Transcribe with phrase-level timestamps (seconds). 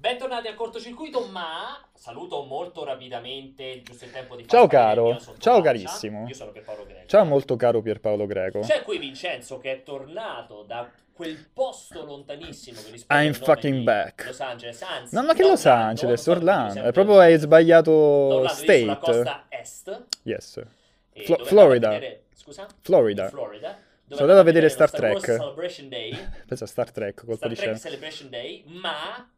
[0.00, 6.28] Bentornati al cortocircuito, ma saluto molto rapidamente, giusto il tempo di Ciao caro, ciao carissimo.
[6.28, 7.06] Io sono Pierpaolo Greco.
[7.08, 8.60] Ciao molto caro Pierpaolo Greco.
[8.60, 14.26] C'è qui Vincenzo che è tornato da quel posto lontanissimo che I'm fucking back.
[14.26, 16.82] Los Angeles, anzi, No, ma che Los Angeles, Orlando.
[16.84, 18.98] È proprio hai sbagliato io sulla state.
[19.00, 20.62] costa est Yes.
[21.24, 21.88] Flo- Florida.
[21.88, 22.68] vedere- Scusa?
[22.82, 23.28] Florida.
[23.30, 23.76] Florida.
[24.06, 25.20] Sono andato a vedere Star Trek.
[25.24, 26.16] Celebration Day.
[26.46, 27.90] Pensa a Star Trek, colpo Star di Trek scena.
[27.90, 29.28] Celebration Day, ma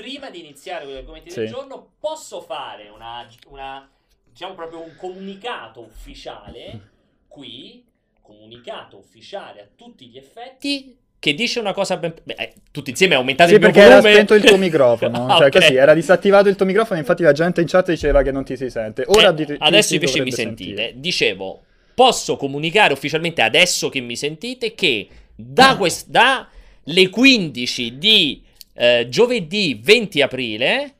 [0.00, 1.40] prima di iniziare con gli argomenti Sì.
[1.40, 3.88] del giorno posso fare una, una
[4.30, 6.80] diciamo proprio un comunicato ufficiale
[7.28, 7.84] qui,
[8.20, 12.12] comunicato ufficiale a tutti gli effetti che dice una cosa ben...
[12.22, 14.12] Beh, eh, tutti insieme aumentate Sì, il mio perché era volume.
[14.12, 15.26] spento il tuo microfono.
[15.26, 15.52] Ah, cioè, ok.
[15.58, 16.98] così, era disattivato il tuo microfono.
[16.98, 19.04] Infatti, la gente in chat diceva che non ti si sente.
[19.06, 20.74] Ora Eh, ti- adesso ti invece mi sentite.
[20.76, 21.00] sentire.
[21.00, 21.62] Dicevo,
[21.94, 28.43] posso comunicare ufficialmente adesso che mi sentite che da quest- dalle 15 di
[28.74, 30.94] eh, giovedì 20 aprile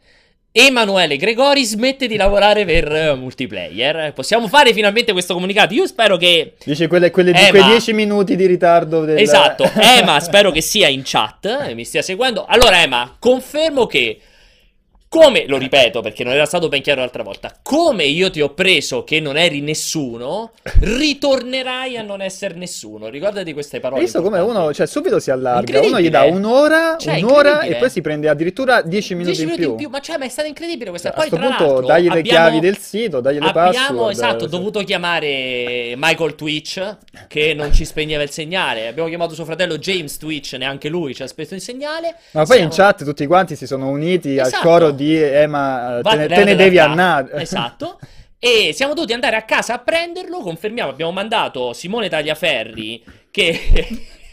[0.57, 4.13] Emanuele Gregori smette di lavorare per eh, multiplayer.
[4.13, 5.75] Possiamo fare finalmente questo comunicato.
[5.75, 9.19] Io spero che Dici quelle, quelle Eh, quei ma- 10 minuti di ritardo del...
[9.19, 12.45] Esatto, Ema spero che sia in chat e mi stia seguendo.
[12.47, 14.17] Allora Ema, confermo che,
[15.15, 18.53] come, lo ripeto perché non era stato ben chiaro l'altra volta, come io ti ho
[18.53, 23.09] preso che non eri nessuno, ritornerai a non essere nessuno.
[23.09, 24.01] Ricordati queste parole.
[24.01, 25.81] Hai visto come uno, cioè, subito si allarga.
[25.83, 29.65] Uno gli dà un'ora, Cioè, un'ora e poi si prende addirittura 10 minuti, 10 minuti
[29.71, 31.11] in più, ma cioè, ma è stato incredibile questa.
[31.11, 33.71] Cioè, a Poi, sto tra punto dagli le abbiamo- chiavi del sito, dagli le Abbiamo
[33.71, 34.11] password.
[34.13, 34.51] esatto sì.
[34.51, 36.97] dovuto chiamare Michael Twitch
[37.29, 38.89] che non ci spegneva il segnale.
[38.89, 42.17] Abbiamo chiamato suo fratello James Twitch, neanche lui ci ha spento il segnale.
[42.33, 44.67] Ma poi in Siamo- chat tutti quanti si sono uniti al Esatto.
[44.67, 47.33] coro di Ema, Va te ne, te ne devi da- andare.
[47.43, 47.99] Esatto.
[48.39, 50.39] E siamo dovuti andare a casa a prenderlo.
[50.41, 53.59] Confermiamo, abbiamo mandato Simone Tagliaferri che,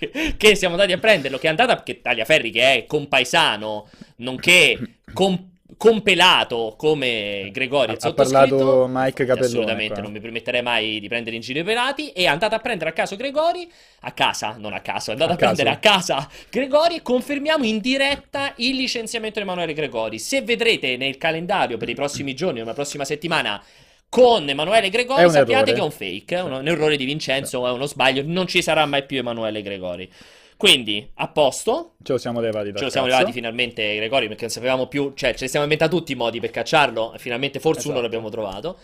[0.37, 1.37] che siamo andati a prenderlo.
[1.37, 4.77] Che è andata perché Tagliaferri, che è compaesano, nonché
[5.13, 5.50] com-
[5.81, 7.93] compelato come Gregori.
[7.93, 8.85] il Ha parlato.
[8.87, 9.47] Mike Capellone.
[9.47, 10.03] Assolutamente, qua.
[10.03, 12.09] non mi permetterei mai di prendere in giro i pelati.
[12.09, 13.67] È andata a prendere a caso Gregori,
[14.01, 17.65] a casa, non a caso, è andata A a, prendere a casa Gregori e confermiamo
[17.65, 20.19] in diretta il licenziamento di Emanuele Gregori.
[20.19, 23.59] Se vedrete nel calendario per i prossimi giorni, una prossima settimana.
[24.07, 25.73] Con Emanuele Gregori sappiate errore.
[25.73, 28.61] che è un fake, è un, un errore di Vincenzo, è uno sbaglio, non ci
[28.61, 30.11] sarà mai più Emanuele Gregori.
[30.61, 33.17] Quindi, a posto, Ce lo siamo levati da Ce lo siamo cazzo.
[33.17, 36.39] levati finalmente Gregori perché non sapevamo più, cioè ce ne siamo inventati tutti i modi
[36.39, 38.01] per cacciarlo, finalmente forse uno Esatto.
[38.03, 38.77] l'abbiamo trovato.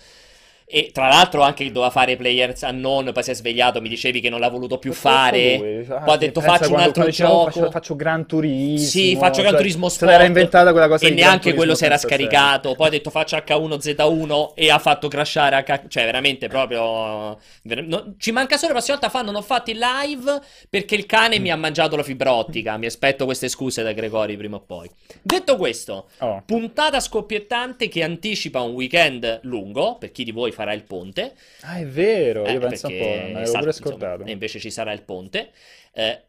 [0.70, 4.20] E tra l'altro anche che doveva fare Players Unknown, poi si è svegliato, mi dicevi
[4.20, 5.58] che non l'ha voluto più fare.
[5.58, 7.52] lui, ah, poi ha sì, detto faccio un altro diceva, gioco.
[7.52, 8.86] Faccio, faccio Gran Turismo.
[8.86, 10.12] Sì, faccio Gran cioè, Turismo Se Sport.
[10.12, 12.76] l'era inventata quella cosa E Gran neanche quello si Turismo era senza scaricato.
[12.76, 15.88] Poi ha detto faccio H1Z1 e ha fatto crashare H...
[15.88, 17.38] Cioè, veramente proprio.
[17.64, 19.24] no- Ci manca solo la prossima volta fa.
[19.24, 22.76] Non ho fatto il live perché il cane mi ha mangiato la fibra ottica.
[22.76, 24.92] Mi aspetto queste scuse da Gregori prima o poi.
[25.22, 26.10] Detto questo.
[26.18, 26.44] Oh.
[26.46, 29.96] puntata scoppiettante che anticipa un weekend lungo.
[29.98, 31.34] Per chi di voi farà il ponte.
[31.62, 34.24] Ah, è vero, Eh, io penso un po', me l'avevo esatto, pure insomma, scordato.
[34.26, 35.52] e invece ci sarà il ponte.
[35.94, 36.22] Eh,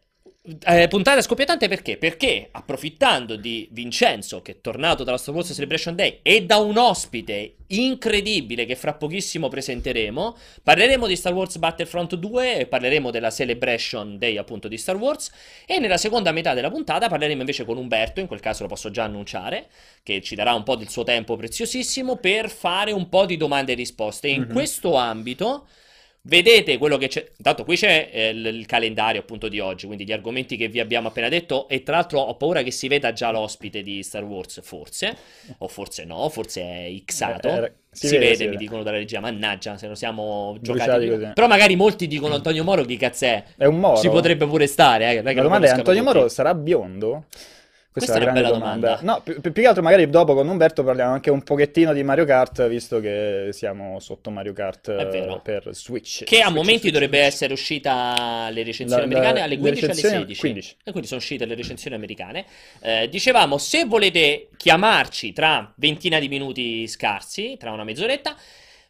[0.67, 1.97] eh, puntata scoppiettante perché?
[1.97, 6.79] Perché approfittando di Vincenzo che è tornato dalla Star Wars Celebration Day e da un
[6.79, 13.31] ospite incredibile che fra pochissimo presenteremo, parleremo di Star Wars Battlefront 2 e parleremo della
[13.31, 15.31] Celebration Day appunto di Star Wars
[15.67, 18.91] e nella seconda metà della puntata parleremo invece con Umberto, in quel caso lo posso
[18.91, 19.67] già annunciare,
[20.03, 23.73] che ci darà un po' del suo tempo preziosissimo per fare un po' di domande
[23.73, 24.29] e risposte.
[24.29, 24.53] E in Mhm.
[24.53, 25.67] questo ambito
[26.23, 27.27] vedete quello che c'è.
[27.37, 31.09] Intanto qui c'è eh, il, calendario appunto di oggi, quindi gli argomenti che vi abbiamo
[31.09, 34.61] appena detto e tra l'altro ho paura che si veda già l'ospite di Star Wars,
[34.63, 35.17] forse,
[35.59, 37.49] o forse no, forse è xato.
[37.49, 38.63] Eh, si, si vede, vede, si mi vede.
[38.63, 41.31] dicono dalla regia, mannaggia, se lo siamo giocati così.
[41.35, 43.45] Però magari molti dicono Antonio Moro chi cazzo è?
[43.57, 43.99] È un Moro?
[43.99, 46.03] Ci potrebbe pure stare, eh, non La domanda è, Antonio.
[46.03, 47.25] Moro sarà biondo?
[47.91, 49.01] Questa Questa, è una la grande bella domanda.
[49.01, 49.13] domanda.
[49.13, 52.25] No, più, più- che altro magari dopo con Umberto parliamo anche un pochettino di Mario
[52.27, 56.23] Kart, visto che siamo sotto Mario Kart eh, per Switch.
[56.25, 57.33] Che a Switch, momenti Switch, dovrebbe Switch.
[57.33, 60.41] essere uscita le recensioni La- la- americane alle le 15 alle recensioni- 16.
[60.41, 60.77] 15.
[60.85, 62.45] E quindi sono uscite le recensioni americane.
[62.81, 68.37] Eh, dicevamo, se volete chiamarci tra ventina di minuti scarsi, tra una mezz'oretta,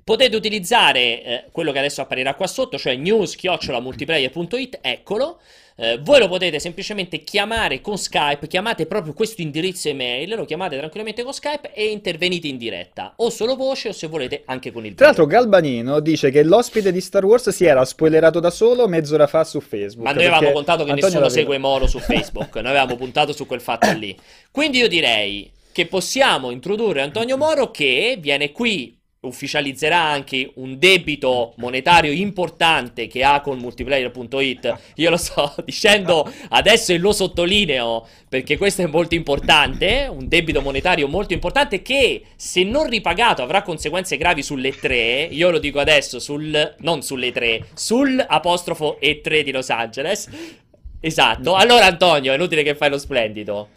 [0.09, 5.39] potete utilizzare eh, quello che adesso apparirà qua sotto, cioè news-multiplayer.it, eccolo.
[5.77, 10.79] Eh, voi lo potete semplicemente chiamare con Skype, chiamate proprio questo indirizzo email, lo chiamate
[10.79, 14.87] tranquillamente con Skype e intervenite in diretta, o solo voce o se volete anche con
[14.87, 15.25] il Tra video.
[15.27, 19.45] l'altro Galbanino dice che l'ospite di Star Wars si era spoilerato da solo mezz'ora fa
[19.45, 20.07] su Facebook.
[20.07, 23.35] Ma noi avevamo contato che Antonio nessuno l'aveva- segue Moro su Facebook, noi avevamo puntato
[23.35, 24.17] su quel fatto lì.
[24.51, 31.55] Quindi io direi che possiamo introdurre Antonio Moro che viene qui ufficializzerà anche un debito
[31.57, 34.79] monetario importante che ha con multiplayer.it.
[34.97, 40.61] Io lo sto dicendo adesso e lo sottolineo perché questo è molto importante, un debito
[40.61, 45.29] monetario molto importante che se non ripagato avrà conseguenze gravi sulle 3.
[45.31, 50.29] Io lo dico adesso sul non sulle 3, sul apostrofo E3 di Los Angeles.
[51.01, 51.55] Esatto.
[51.55, 53.69] Allora Antonio, è inutile che fai lo splendido.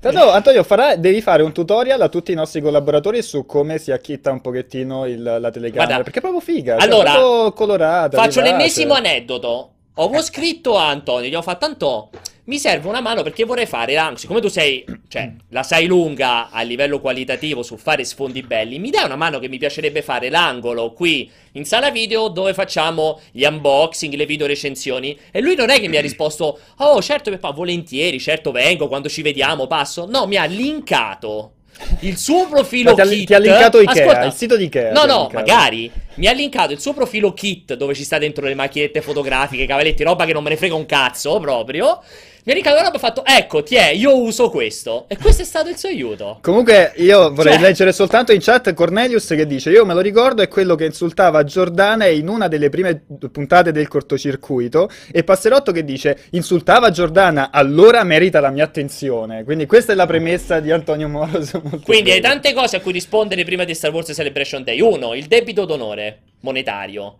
[0.00, 3.92] Tanto, Antonio, farà, devi fare un tutorial a tutti i nostri collaboratori su come si
[3.92, 5.84] acchitta un pochettino il, la telecamera.
[5.86, 6.76] Guarda, perché è proprio figa.
[6.76, 8.16] allora, cioè, proprio colorata.
[8.16, 8.56] Faccio vivace.
[8.56, 9.70] l'ennesimo aneddoto.
[9.94, 12.10] Avevo scritto a Antonio, gli ho fatto tanto.
[12.44, 14.18] Mi serve una mano perché vorrei fare anche.
[14.18, 18.90] Siccome tu sei, cioè, la sai lunga a livello qualitativo su fare sfondi belli, mi
[18.90, 23.44] dai una mano che mi piacerebbe fare l'angolo qui in sala video dove facciamo gli
[23.44, 25.16] unboxing, le video recensioni.
[25.30, 29.08] E lui non è che mi ha risposto, oh, certo, papà, volentieri, certo vengo, quando
[29.08, 30.06] ci vediamo passo.
[30.10, 31.52] No, mi ha linkato
[32.00, 33.26] il suo profilo Ma ti ha, kit.
[33.26, 34.92] ti ha linkato Ikea, Ascolta, il sito di Ikea.
[34.92, 35.34] No, no, linkato.
[35.34, 39.66] magari mi ha linkato il suo profilo kit dove ci sta dentro le macchiette fotografiche,
[39.66, 42.00] cavaletti, roba che non me ne frega un cazzo proprio.
[42.44, 45.04] Mi ha linkato la roba e ha fatto, ecco, ti è, io uso questo.
[45.06, 46.38] E questo è stato il suo aiuto.
[46.40, 50.42] Comunque io vorrei Cioè- leggere soltanto in chat Cornelius che dice io me lo ricordo
[50.42, 53.00] è quello che insultava Giordana in una delle prime
[53.30, 59.66] puntate del cortocircuito e Passerotto che dice insultava Giordana allora merita la mia attenzione quindi
[59.66, 61.40] questa è la premessa di Antonio Moro.
[61.84, 64.80] Quindi hai tante cose a cui rispondere prima di Star Wars Celebration Day.
[64.80, 66.01] Uno, il debito d'onore
[66.42, 67.16] monetario.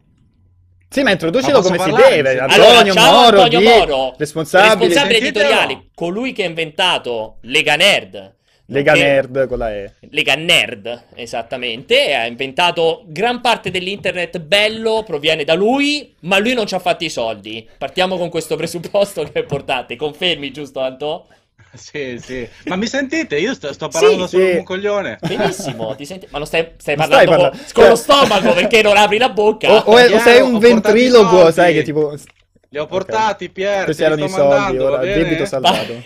[0.88, 2.14] Sì ma introducilo Ma come si parlare?
[2.16, 7.36] deve Allora, Antonio ciao Moro Antonio di Moro, responsabile responsabile editoriale, colui che ha inventato
[7.42, 8.34] Lega Nerd.
[8.66, 15.02] Lega nonché- Nerd con la E Lega Nerd, esattamente, ha inventato gran parte dell'internet bello,
[15.04, 17.66] proviene da lui, ma lui non ci ha fatti i soldi.
[17.78, 19.96] Partiamo con questo presupposto che è importante.
[19.96, 21.26] Confermi, giusto Anto?
[21.74, 22.46] Sì, sì.
[22.66, 23.38] Ma mi sentite?
[23.38, 24.48] Io sto, sto parlando da Sì, solo sì.
[24.48, 25.18] come un coglione.
[25.20, 26.26] Benissimo, ti senti...
[26.30, 29.18] Ma non stai, stai parlando stai con- parlando- con, lo cioè- stomaco perché non apri
[29.18, 29.72] la bocca?
[29.72, 32.14] o, o è- o sei un ventriloquo sai che tipo
[32.68, 33.84] Li ho portati, Pier.
[33.84, 35.22] questi erano i soldi va ora bene?
[35.22, 36.02] debito salvato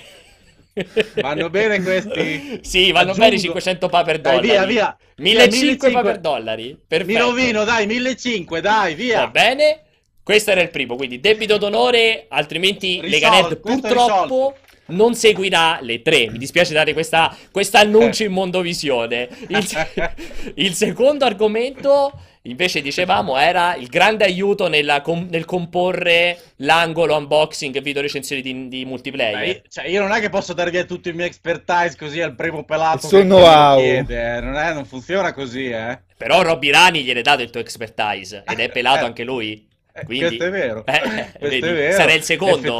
[1.20, 2.60] Vanno bene questi?
[2.62, 3.28] Sì, vanno Aggiungo.
[3.28, 4.48] bene 500 pa per Dai, dollari.
[4.48, 4.96] via, via.
[5.16, 6.78] 1500 pa 1500 per dollari.
[6.86, 7.12] Perfetto.
[7.12, 9.26] Mi rovino, dai, 1500, dai, Va via.
[9.28, 9.80] bene.
[10.22, 14.56] Questo era il primo, quindi debito d'onore, altrimenti Risolto, Lega Nerd questo è purtroppo
[14.88, 16.30] non seguirà le tre.
[16.30, 19.28] Mi dispiace dare questa, questo annuncio in mondovisione.
[19.48, 19.66] Il,
[20.56, 22.12] il secondo argomento,
[22.42, 28.42] invece, dicevamo, era il grande aiuto nella com- nel comporre l'angolo unboxing e video recensioni
[28.42, 29.32] di, di multiplayer.
[29.38, 32.34] Dai, cioè, io non è che posso dare via tutto il mio expertise così al
[32.34, 33.78] primo pelato che- know-how.
[33.78, 34.40] chiede, eh.
[34.40, 35.98] non, è- non funziona così, eh.
[36.16, 39.06] Però Robby Rani gliene dato il tuo expertise ed è pelato Eh.
[39.06, 39.66] anche lui.
[40.04, 40.84] Quindi, questo è vero.
[40.86, 41.96] Eh, Questo vedi, è vero.
[41.96, 42.78] Sarei il secondo.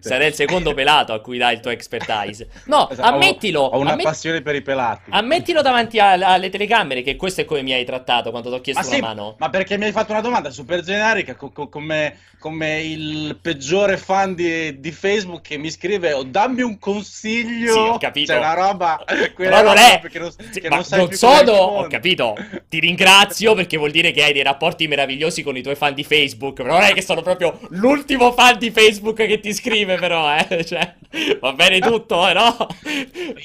[0.00, 2.48] Sarei il secondo pelato a cui dai il tuo expertise.
[2.64, 3.60] No, Esatto, ho- ammettilo.
[3.60, 5.10] Ho una ammet- passione per i pelati.
[5.10, 8.60] ammettilo davanti a- alle telecamere che questo è come mi hai trattato quando ti ho
[8.60, 9.36] chiesto Ma una sì, mano.
[9.38, 13.96] ma perché mi hai fatto una domanda super generica, co- co- come, come il peggiore
[13.96, 17.72] fan di, di Facebook che mi scrive "Oh, dammi un consiglio.
[17.72, 18.32] Sì, ho capito.
[18.32, 19.02] C'è una roba,
[19.36, 19.98] Però non è.
[20.00, 21.52] perché non, Sì, che non sono.
[21.52, 22.34] Ho capito.
[22.68, 26.04] Ti ringrazio perché vuol dire che hai dei rapporti meravigliosi con i tuoi fan di
[26.04, 26.55] Facebook.
[26.62, 30.64] Però non è che sono proprio l'ultimo fan di Facebook che ti scrive, però, eh.
[30.64, 30.94] Cioè,
[31.38, 32.56] va bene tutto, eh, no?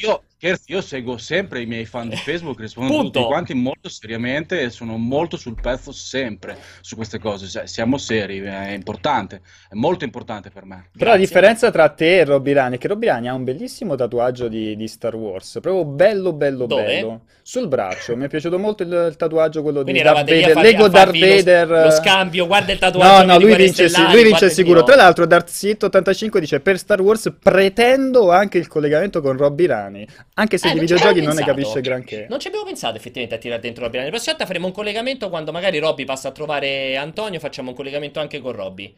[0.01, 3.11] Io, scherzi, io seguo sempre i miei fan di Facebook, rispondo Punto.
[3.11, 7.47] tutti quanti molto seriamente e sono molto sul pezzo sempre su queste cose.
[7.47, 10.87] Cioè, siamo seri, è importante, è molto importante per me.
[10.97, 11.19] Però la Grazie.
[11.27, 14.75] differenza tra te e Robby Rani è che Robby Rani ha un bellissimo tatuaggio di,
[14.75, 16.83] di Star Wars, proprio bello bello Dove?
[16.85, 17.21] bello.
[17.43, 20.71] Sul braccio, mi è piaciuto molto il, il tatuaggio quello Quindi di Darth Vader, farvi-
[20.71, 21.67] Lego Darth farvi lo- Vader.
[21.69, 24.83] Lo, scambio, guarda il No, tatuaggio no, di lui vince, sì, Stellari, lui vince sicuro.
[24.83, 30.57] Tra l'altro, Darth85 dice per Star Wars pretendo anche il collegamento con Robby Rani, anche
[30.57, 32.25] se Eh, di videogiochi non ne capisce granché.
[32.29, 33.97] Non ci abbiamo pensato effettivamente a tirare dentro Robby.
[33.97, 37.75] La prossima volta faremo un collegamento quando magari Robby passa a trovare Antonio, facciamo un
[37.75, 38.95] collegamento anche con Robby.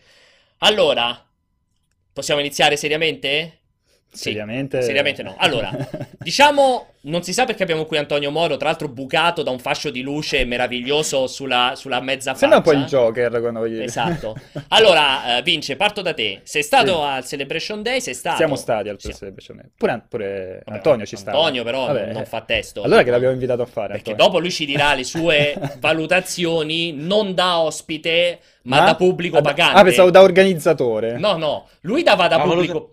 [0.60, 1.26] Allora,
[2.14, 3.63] possiamo iniziare seriamente?
[4.14, 4.84] Sì, Seriamente?
[4.84, 5.34] seriamente no.
[5.40, 5.72] Allora,
[6.20, 9.90] diciamo, non si sa perché abbiamo qui Antonio Moro, tra l'altro bucato da un fascio
[9.90, 12.84] di luce meraviglioso sulla, sulla mezza Sembra un po' faccia.
[12.84, 13.82] il Joker quando gli...
[13.82, 14.36] Esatto.
[14.68, 16.42] Allora, eh, Vince, parto da te.
[16.44, 17.02] Sei stato Sì.
[17.08, 18.00] al Celebration Day?
[18.02, 18.36] Sei stato?
[18.38, 19.12] Siamo stati al Sì.
[19.16, 19.66] Celebration Day.
[19.76, 21.32] Pure, pure Vabbè, Antonio ci sta.
[21.32, 22.26] Antonio però Vabbè, non, eh.
[22.26, 22.84] fa testo.
[22.84, 24.26] Allora che l'abbiamo invitato a fare, Perché Antonio.
[24.32, 28.86] dopo lui ci dirà le sue valutazioni non da ospite, ma, Ma?
[28.86, 29.80] da pubblico da- pagante.
[29.80, 31.18] Ah, pensavo da organizzatore.
[31.18, 32.90] No, no, lui dava da Ma pubblico.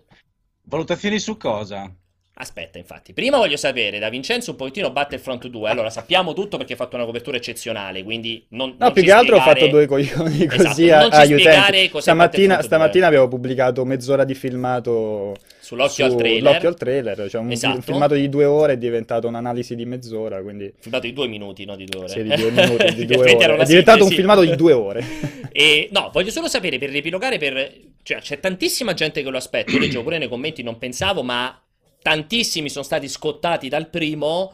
[0.71, 1.93] Valuta- Valutazioni su cosa?
[2.33, 5.69] Aspetta, infatti, prima voglio sapere da Vincenzo un pochettino Battlefront 2.
[5.69, 9.09] Allora, sappiamo tutto perché hai fatto una copertura eccezionale, quindi non, No, non più ci
[9.09, 11.89] che altro ho fatto due coglioni Esatto, così non a- agli utenti.
[11.99, 12.63] Stamattina, Battlefront 2.
[12.63, 16.39] stamattina avevo pubblicato mezz'ora di filmato Sull'occhio al trailer.
[16.41, 17.75] sull'occhio al trailer, cioè un, Esatto.
[17.75, 21.65] un filmato di due ore è diventato un'analisi di mezz'ora, quindi Filmato di due minuti,
[21.65, 22.09] no di due ore.
[22.09, 23.57] sì, di due minuti, di due ore.
[23.57, 24.15] È diventato un sintesi.
[24.15, 25.03] filmato di due ore.
[25.53, 27.71] E no, voglio solo sapere per riepilogare, per...
[28.03, 31.61] cioè c'è tantissima gente che lo aspetta, leggevo pure nei commenti, non pensavo, ma
[32.01, 34.53] tantissimi sono stati scottati dal primo,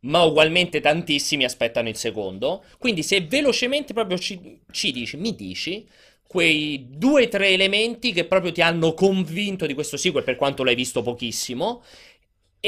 [0.00, 2.64] ma ugualmente tantissimi aspettano il secondo.
[2.78, 5.86] Quindi se velocemente proprio ci, ci dici, mi dici
[6.26, 10.64] quei due o tre elementi che proprio ti hanno convinto di questo sequel, per quanto
[10.64, 11.82] l'hai visto pochissimo,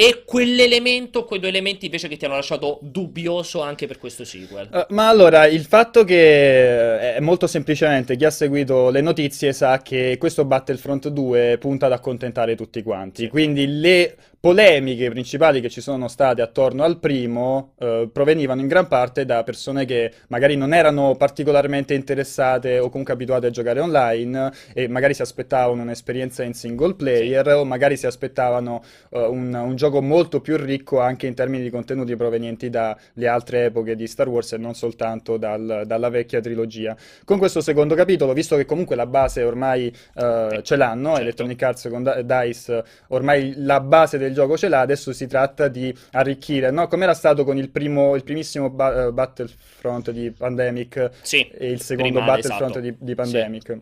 [0.00, 4.68] e quell'elemento, quei due elementi invece che ti hanno lasciato dubbioso anche per questo sequel.
[4.72, 9.52] Eh, ma allora, il fatto che eh, è molto semplicemente chi ha seguito le notizie
[9.52, 13.24] sa che questo Battlefront 2 punta ad accontentare tutti quanti.
[13.24, 13.28] Sì.
[13.28, 18.86] Quindi le polemiche principali che ci sono state attorno al primo eh, provenivano in gran
[18.86, 24.52] parte da persone che magari non erano particolarmente interessate o comunque abituate a giocare online
[24.72, 29.76] e magari si aspettavano un'esperienza in single player o magari si aspettavano eh, un, un
[29.76, 34.28] gioco molto più ricco anche in termini di contenuti provenienti dalle altre epoche di Star
[34.28, 36.96] Wars e non soltanto dal- dalla vecchia trilogia.
[37.24, 41.20] Con questo secondo capitolo, visto che comunque la base ormai eh, ce l'hanno, Certo.
[41.20, 45.94] Electronic Arts con DICE ormai la base del gioco ce l'ha, adesso si tratta di
[46.12, 46.86] arricchire, no?
[46.88, 51.70] Come era stato con il primo, il primissimo ba- eh, Battlefront di Pandemic Sì, e
[51.70, 52.80] il secondo prima, Battlefront esatto.
[52.80, 53.78] di, di Pandemic.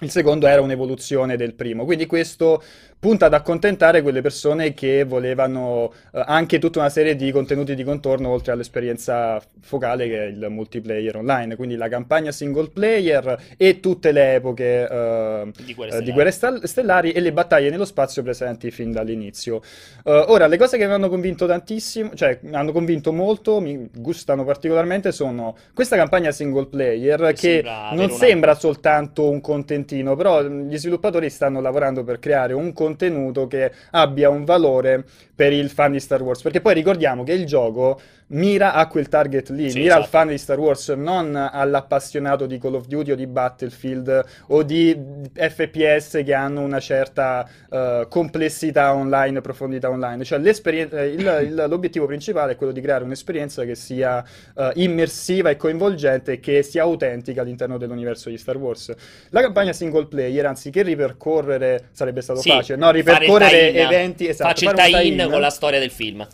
[0.00, 2.60] Il secondo era un'evoluzione del primo, quindi questo
[2.98, 7.84] punta ad accontentare quelle persone che volevano eh, anche tutta una serie di contenuti di
[7.84, 13.78] contorno oltre all'esperienza focale che è il multiplayer online, quindi la campagna single player e
[13.78, 16.12] tutte le epoche eh, di Guerre eh, di Stellari.
[16.12, 19.60] guerre stal- stellari e le battaglie nello spazio presenti fin dall'inizio.
[20.02, 23.88] Eh, ora, le cose che mi hanno convinto tantissimo, cioè mi hanno convinto molto, mi
[23.94, 29.28] gustano particolarmente, sono questa campagna single player Che che sembra non avere una- sembra soltanto
[29.30, 29.40] un
[29.84, 35.04] contentino, però mh, gli sviluppatori stanno lavorando per creare un contenuto che abbia un valore
[35.34, 39.08] per il fan di Star Wars, perché poi ricordiamo che il gioco mira a quel
[39.08, 40.16] target lì, Sì, mira al esatto.
[40.16, 44.96] fan di Star Wars, non all'appassionato di Call of Duty o di Battlefield o di
[45.32, 50.24] FPS che hanno una certa eh, complessità online, profondità online.
[50.24, 54.24] Cioè l'esperienza- il- il- l'obiettivo principale è quello di creare un'esperienza che sia
[54.56, 58.92] eh, immersiva e coinvolgente e che sia autentica all'interno dell'universo di Star Wars.
[59.30, 62.90] La campagna single player, anziché ripercorrere, sarebbe stato Sì, facile, no?
[62.90, 65.28] Ripercorrere eventi, esatto, il tie-in.
[65.30, 66.26] con la storia del film.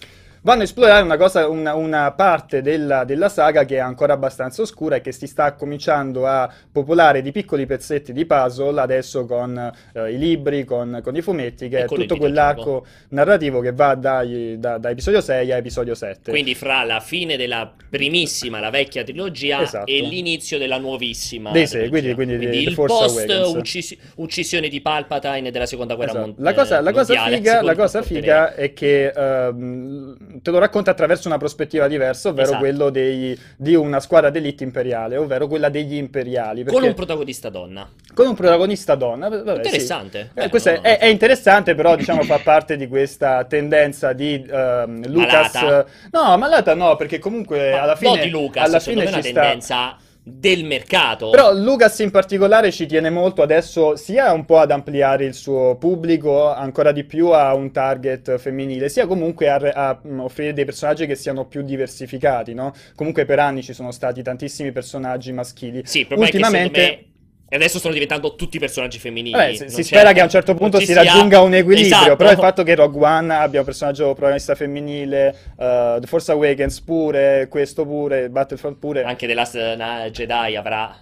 [0.43, 4.63] Vanno a esplorare una cosa, una, una parte della, della saga che è ancora abbastanza
[4.63, 9.71] oscura e che si sta cominciando a popolare di piccoli pezzetti di puzzle adesso con
[9.93, 13.95] eh, i libri, con, con i fumetti, che E è tutto quell'arco narrativo che va
[13.95, 16.31] dai- da, da episodio 6 a episodio 7.
[16.31, 19.91] Quindi fra la fine della primissima, la vecchia trilogia, Esatto.
[19.91, 21.91] e l'inizio della nuovissima Dei trilogia.
[21.93, 26.27] seguiti, quindi di- The il post uccisione di Palpatine della seconda guerra Esatto.
[26.29, 30.51] mon- La cosa, eh, la cosa mondiale, figa, la cosa figa è che ehm, te
[30.51, 32.61] lo racconta attraverso una prospettiva diversa, ovvero Esatto.
[32.61, 36.65] quello dei- di una squadra d'elite imperiale, ovvero quella degli imperiali.
[36.65, 37.89] Con un protagonista donna.
[38.15, 39.29] con un protagonista donna.
[39.29, 39.57] vabbè, sì.
[39.57, 40.31] Interessante.
[40.35, 44.35] Eh, Eh, questo è, no, è- interessante, però diciamo fa parte di questa tendenza di
[44.51, 45.55] ehm, Lucas.
[45.55, 45.87] Malata?
[46.11, 49.23] No, malata no, perché comunque Ma alla fine, no di Lucas, alla fine ci una
[49.23, 49.31] sta.
[49.33, 51.31] tendenza del mercato.
[51.31, 55.77] Però Lucas in particolare ci tiene molto adesso sia un po' ad ampliare il suo
[55.77, 60.65] pubblico ancora di più a un target femminile, sia comunque a, a, mm, offrire dei
[60.65, 62.73] personaggi che siano più diversificati, no?
[62.95, 65.83] Comunque per anni ci sono stati tantissimi personaggi maschili.
[65.85, 67.10] Sì, Ultimamente
[67.53, 69.33] E adesso stanno diventando tutti personaggi femminili.
[69.33, 72.15] Vabbè, si, si spera che a un certo punto si sia- raggiunga un equilibrio, Esatto.
[72.15, 76.81] però il fatto che Rogue One abbia un personaggio protagonista femminile, uh, The Force Awakens
[76.83, 79.03] pure, questo pure, Battlefront pure.
[79.03, 80.97] Anche The Last eh, Jedi avrà...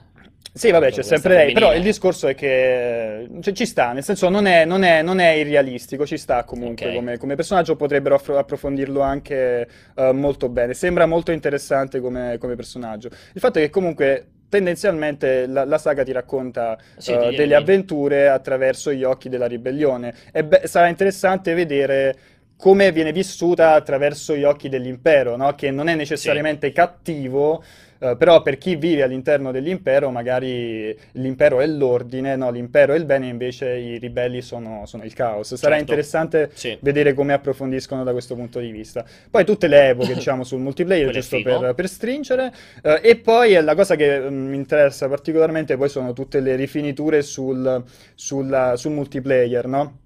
[0.50, 4.30] Sì, vabbè, c'è sempre lei, però il discorso è che cioè, ci sta, nel senso
[4.30, 6.94] non è, non è- non è irrealistico, ci sta comunque Ok.
[6.94, 12.56] come, come personaggio, potrebbero affro- approfondirlo anche eh, molto bene, sembra molto interessante come, come
[12.56, 13.08] personaggio.
[13.34, 18.28] Il fatto è che comunque tendenzialmente la, la saga ti racconta Sì, ti delle avventure
[18.28, 20.14] attraverso gli occhi della ribellione.
[20.32, 22.16] E beh, sarà interessante vedere
[22.56, 25.54] come viene vissuta attraverso gli occhi dell'impero, no?
[25.54, 27.62] Che non è necessariamente cattivo,
[28.00, 32.50] eh, però per chi vive all'interno dell'impero, magari l'impero è l'ordine, no?
[32.50, 35.54] L'impero è il bene, invece i ribelli sono, sono il caos.
[35.54, 35.80] Sarà Certo.
[35.80, 36.76] interessante Sì.
[36.80, 39.04] vedere come approfondiscono da questo punto di vista.
[39.30, 42.52] Poi tutte le epoche, diciamo, sul multiplayer, Quello giusto per, per stringere.
[42.82, 46.54] Eh, e poi eh, la cosa che mm, mi interessa particolarmente poi sono tutte le
[46.56, 47.82] rifiniture sul,
[48.14, 49.98] sulla- sul multiplayer, no?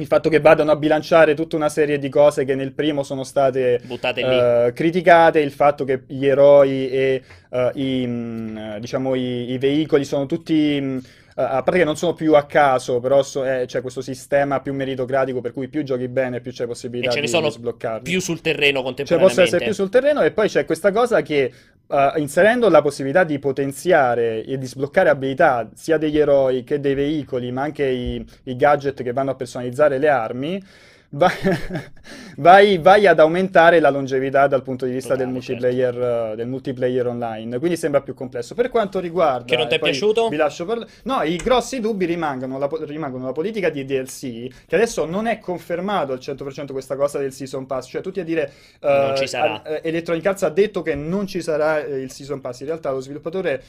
[0.00, 3.24] Il fatto che vadano a bilanciare tutta una serie di cose che nel primo sono
[3.24, 3.80] state
[4.18, 10.04] eh, criticate, il fatto che gli eroi e eh, i, mh, diciamo, i, i veicoli
[10.04, 11.00] sono tutti, mh,
[11.34, 14.74] a parte che non sono più a caso, però so- eh, c'è questo sistema più
[14.74, 17.50] meritocratico per cui più giochi bene, più c'è E possibilità ce ne di, sono di
[17.50, 18.02] sbloccarli.
[18.02, 19.18] più sul terreno Cioè, contemporaneamente.
[19.18, 21.52] possa essere più sul terreno e poi c'è questa cosa che
[21.90, 26.94] eh, inserendo la possibilità di potenziare e di sbloccare abilità sia degli eroi che dei
[26.94, 30.62] veicoli, ma anche i, i gadget che vanno a personalizzare le armi,
[31.10, 31.32] vai,
[32.36, 35.62] vai- vai ad aumentare la longevità dal punto di vista del Totale, certo.
[35.62, 37.58] multiplayer, eh, del multiplayer online.
[37.58, 38.54] Quindi sembra più complesso.
[38.54, 40.28] Per quanto riguarda, Che non ti è piaciuto?
[40.28, 40.90] Vi lascio parlare.
[41.04, 45.38] No, i grossi dubbi rimangono la, rimangono la politica di DLC, che adesso non è
[45.38, 49.26] confermato al 100% questa cosa del Season Pass, cioè tutti a dire Non eh, ci
[49.26, 49.62] sarà.
[49.62, 53.00] eh, Electronic Arts ha detto che non ci sarà il Season Pass, in realtà lo
[53.00, 53.62] sviluppatore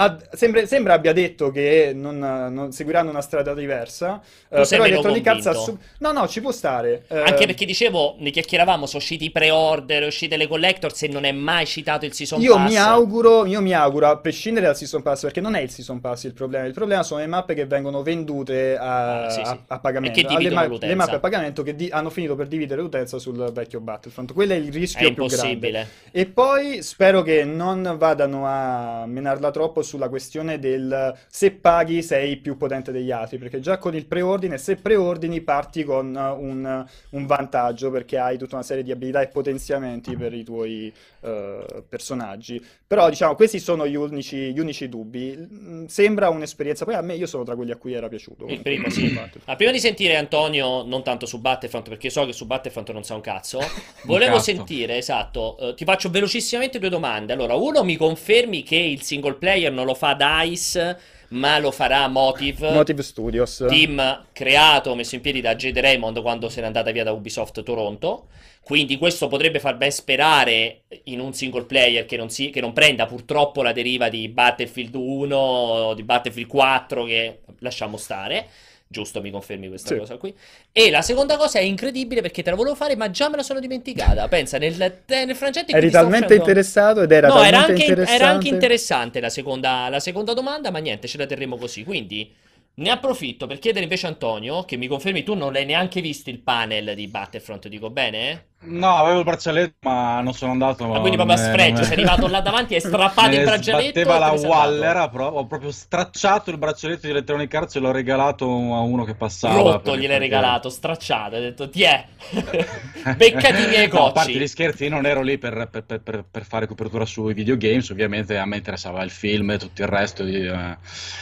[0.00, 4.90] ha- sembra, sembra abbia detto che non, non seguiranno una strada diversa, eh, sei però
[4.90, 5.52] Electronic Arts ha...
[5.54, 5.80] convinto.
[5.82, 7.04] su- No, no, ci può stare.
[7.08, 11.24] eh, Anche perché dicevo, ne chiacchieravamo, sono usciti i pre-order, uscite le collectors e non
[11.24, 12.68] è mai citato il Season Io Pass.
[12.70, 16.00] mi auguro, io mi auguro, a prescindere dal Season Pass, perché non è il Season
[16.00, 19.50] Pass il problema, il problema sono le mappe che vengono vendute a, Ah, sì, sì.
[19.50, 20.86] a- a pagamento, E che Alle dividono ma- l'utenza.
[20.86, 24.52] le mappe a pagamento che di- hanno finito per dividere l'utenza sul vecchio Battlefront, quello
[24.52, 25.86] è il È rischio più grande.
[26.12, 32.36] E poi spero che non vadano a menarla troppo sulla questione del se paghi sei
[32.36, 37.26] più potente degli altri, perché già con il preordine, se preordini parti con un, un
[37.26, 42.64] vantaggio perché hai tutta una serie di abilità e potenziamenti per i tuoi eh, personaggi.
[42.86, 45.36] Però diciamo, questi sono gli unici, gli unici dubbi.
[45.36, 48.46] Mm, Sembra un'esperienza, poi a me io sono tra quelli a cui era piaciuto.
[48.46, 49.18] Il primo sì.
[49.44, 53.04] Ah, prima di sentire Antonio, non tanto su Battlefront, perché so che su Battlefront non
[53.04, 53.58] sa un cazzo,
[54.04, 54.44] volevo cazzo.
[54.44, 57.32] sentire, esatto, eh, ti faccio velocissimamente due domande.
[57.32, 62.08] Allora, uno, mi confermi che il single player non lo fa DICE, ma lo farà
[62.08, 63.64] Motive, Motive Studios.
[63.68, 67.62] team creato, messo in piedi da Jade Raymond quando se n'è andata via da Ubisoft
[67.62, 68.26] Toronto.
[68.62, 72.74] Quindi questo potrebbe far ben sperare in un single player che non, si- che non
[72.74, 78.46] prenda purtroppo la deriva di Battlefield 1 o di Battlefield 4 che lasciamo stare.
[78.90, 79.98] Giusto, mi confermi questa Sì.
[79.98, 80.34] cosa qui.
[80.72, 83.42] E la seconda cosa è incredibile perché te la volevo fare, ma già me la
[83.42, 84.26] sono dimenticata.
[84.28, 84.74] Pensa, nel,
[85.06, 88.12] nel frangente Eri talmente facendo- interessato ed era No, era anche, interessante.
[88.22, 91.84] era anche interessante la seconda, la seconda domanda, ma niente, ce la terremo così.
[91.84, 92.32] Quindi
[92.74, 96.30] ne approfitto per chiedere invece a Antonio, che mi confermi tu non l'hai neanche visto
[96.30, 98.46] il panel di Battlefront, dico bene?
[98.60, 100.86] No, avevo il braccialetto, ma non sono andato.
[100.86, 104.16] Ma quindi proprio a è- sfregio, sei arrivato là davanti, hai strappato il braccialetto sbatteva
[104.16, 104.48] e te la.
[104.48, 109.04] Waller, pro- ho proprio stracciato il braccialetto di Electronic Arts e l'ho regalato a uno
[109.04, 109.54] che passava.
[109.62, 112.04] Rotto gliel'hai regalato, stracciato, hai detto ti è,
[113.16, 114.38] beccati i miei No, a parte cocci.
[114.38, 118.36] gli scherzi, io non ero lì per, per- per- per- fare copertura sui videogames, ovviamente
[118.36, 120.76] a me interessava il film e tutto il resto, di, eh,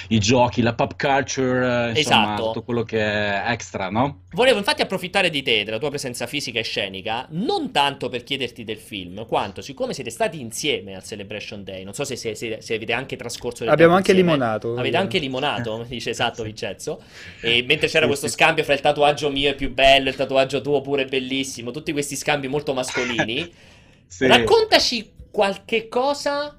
[0.09, 2.43] i giochi, la pop culture, eh, insomma, Esatto.
[2.43, 4.23] tutto quello che è extra, no?
[4.33, 8.65] Volevo infatti approfittare di te, della tua presenza fisica e scenica, non tanto per chiederti
[8.65, 12.59] del film, quanto siccome siete stati insieme al Celebration Day, non so se, se- se-
[12.61, 14.33] se avete anche trascorso del Abbiamo anche insieme.
[14.33, 14.77] limonato.
[14.77, 17.03] Avete anche limonato, dice esatto Vincenzo.
[17.41, 20.81] E mentre c'era questo scambio fra il tatuaggio mio è più bello, il tatuaggio tuo
[20.81, 23.53] pure è bellissimo, tutti questi scambi molto mascolini.
[24.09, 24.29] Sì.
[24.29, 26.57] Raccontaci qualche cosa.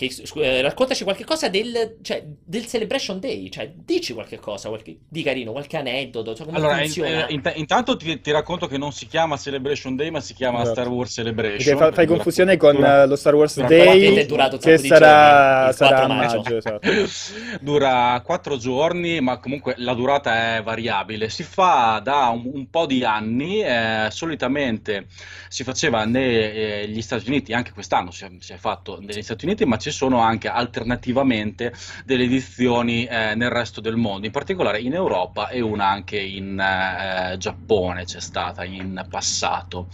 [0.00, 3.50] Che, scu- eh, raccontaci qualche cosa del, cioè, del Celebration Day.
[3.50, 6.34] Cioè, dici qualche cosa qualche- di carino, qualche aneddoto.
[6.34, 9.96] Cioè, come Allora, in- eh, int- intanto ti, ti racconto che non si chiama Celebration
[9.96, 10.80] Day, ma si chiama Esatto.
[10.80, 11.76] Star Wars Celebration.
[11.76, 14.26] Fa- fai confusione con dura- eh, lo Star Wars dura Day,
[14.58, 16.36] che di sarà, giorni, sarà 4 a maggio.
[16.38, 16.88] maggio, esatto.
[17.60, 21.28] Dura quattro giorni, ma comunque la durata è variabile.
[21.28, 25.08] Si fa da un, un po' di anni, eh, solitamente
[25.48, 29.64] si faceva negli Stati Uniti, anche quest'anno si è, si è fatto negli Stati Uniti,
[29.66, 31.72] ma ci sono anche alternativamente
[32.04, 36.58] delle edizioni eh, nel resto del mondo, in particolare in Europa e una anche in
[36.58, 39.88] eh, Giappone c'è stata in passato.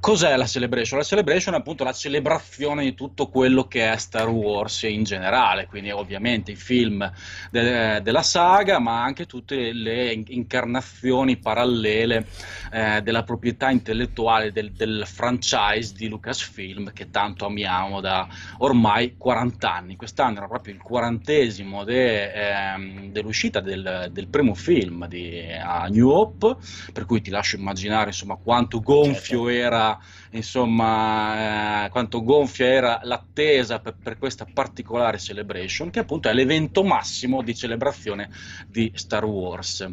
[0.00, 0.98] Cos'è la Celebration?
[0.98, 5.66] La Celebration è appunto la celebrazione di tutto quello che è Star Wars in generale,
[5.66, 7.10] quindi ovviamente i film
[7.50, 12.26] de- della saga, ma anche tutte le in- incarnazioni parallele
[12.72, 19.74] eh, della proprietà intellettuale del, del franchise di Lucasfilm che tanto amiamo da ormai 40
[19.74, 19.96] anni.
[19.96, 26.08] Quest'anno era proprio il quarantesimo de- ehm, dell'uscita del, del primo film di a New
[26.08, 26.56] Hope,
[26.92, 29.48] per cui ti lascio immaginare insomma quanto gonfio Certo.
[29.48, 29.98] era
[30.30, 36.84] insomma eh, quanto gonfia era l'attesa per, per questa particolare celebration che appunto è l'evento
[36.84, 38.30] massimo di celebrazione
[38.68, 39.92] di Star Wars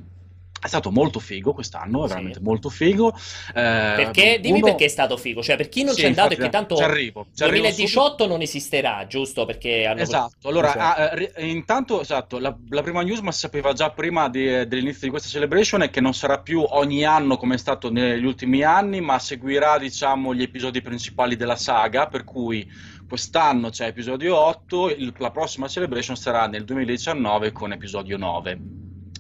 [0.64, 2.14] È stato molto figo quest'anno, è Sì.
[2.14, 3.14] veramente molto figo.
[3.50, 5.44] Eh, Perché, dimmi uno- perché è stato figo.
[5.44, 8.42] Cioè, per chi non Sì, c'è andato e che tanto ci arrivo, arrivo 2018 non
[8.42, 9.44] esisterà, giusto?
[9.46, 11.02] Perché hanno Esatto, allora Esatto.
[11.02, 15.02] ah, eh, intanto esatto, la, la prima news ma si sapeva già prima di- dell'inizio
[15.02, 18.64] di questa celebration è che non sarà più ogni anno come è stato negli ultimi
[18.64, 22.66] anni, ma seguirà diciamo gli episodi principali della saga, per cui
[23.08, 28.60] quest'anno c'è episodio 8, il- la prossima celebration sarà nel 2019 con episodio 9.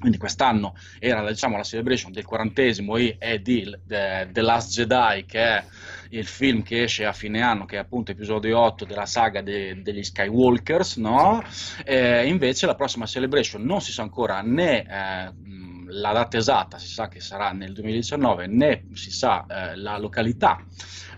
[0.03, 5.65] Quindi quest'anno era diciamo, la celebration del quarantesimo e di The, Last Jedi, che è
[6.09, 9.81] il film che esce a fine anno, che è appunto episodio 8 della saga de-
[9.81, 11.41] degli Skywalkers, no?
[11.85, 15.31] Eh, invece la prossima celebration non si sa ancora né eh,
[15.87, 20.61] la data esatta, si sa che sarà nel 2019, né si sa eh, la località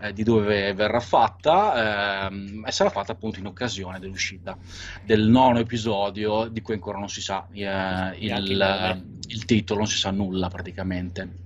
[0.07, 4.57] eh, di dove verrà fatta ehm, e sarà fatta appunto in occasione dell'uscita
[5.01, 9.97] del nono episodio di cui ancora non si sa eh, il il titolo, non si
[9.97, 11.44] sa nulla praticamente.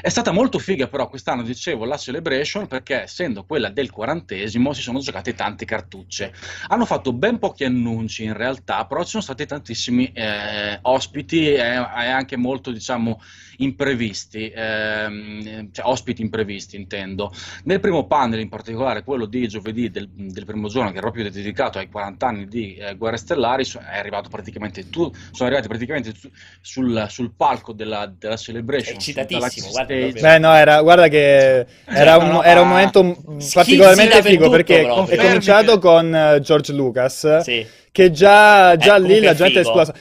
[0.00, 4.82] È stata molto figa però quest'anno, dicevo, la Celebration perché essendo quella del quarantesimo si
[4.82, 6.32] sono giocate tante cartucce.
[6.68, 11.60] Hanno fatto ben pochi annunci in realtà, però ci sono stati tantissimi eh, ospiti e,
[11.60, 13.20] e anche molto, diciamo,
[13.58, 17.32] imprevisti, ehm, cioè ospiti imprevisti intendo.
[17.64, 21.30] Nel primo panel in particolare, quello di giovedì del, del primo giorno, che era proprio
[21.30, 26.14] dedicato ai 40 anni di eh, Guerre Stellari, è arrivato praticamente tu, sono arrivati praticamente
[26.14, 28.94] su- sul, sul palco della, della Celebration.
[28.94, 28.98] È
[29.86, 30.12] proprio.
[30.20, 33.16] Beh, no, era, guarda che era un, era un momento
[33.52, 35.18] particolarmente figo perché proprio.
[35.18, 37.66] è cominciato con eh, George Lucas, Sì.
[37.90, 39.92] che già, già Eh, lì la gente è esplosa.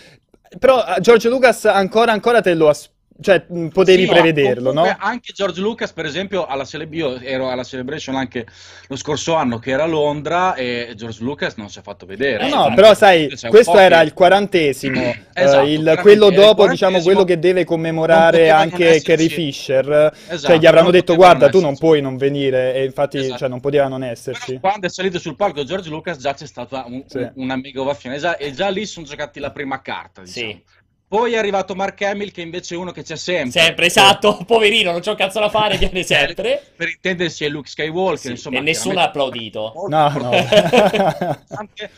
[0.59, 2.89] Però eh, George Lucas ancora, ancora te lo as-
[3.21, 4.81] cioè, mh, potevi Sì, prevederlo, no?
[4.81, 8.45] comunque Anche George Lucas, per esempio, alla cele- io ero alla Celebration anche
[8.87, 12.45] lo scorso anno che era a Londra e George Lucas non si è fatto vedere.
[12.45, 12.75] Eh, No, infatti.
[12.75, 16.67] però sai, un questo era che- il quarantesimo, eh, Esatto, il- quarantesimo, quello il dopo,
[16.67, 19.01] diciamo, quello che deve commemorare anche.
[19.01, 22.73] Carrie Fisher, cioè Esatto, gli avranno non detto guarda non tu non puoi non venire
[22.75, 23.37] e infatti Esatto.
[23.37, 24.57] cioè, non poteva non Però esserci.
[24.59, 27.17] quando è salito sul palco George Lucas già c'è stata un- Sì.
[27.17, 30.51] un- una mega ovazione e già, e già lì sono giocati la prima carta, diciamo.
[30.51, 30.63] Sì.
[31.11, 33.59] Poi è arrivato Mark Hamill che invece è uno che c'è sempre.
[33.59, 34.37] Sempre, esatto.
[34.47, 36.63] Poverino, non c'ho cazzo da fare, viene sempre.
[36.73, 38.59] Per intendersi è Luke Skywalker, Sì, insomma.
[38.59, 39.73] e nessuno ha applaudito.
[39.89, 40.29] No, no.
[41.49, 41.89] Anche-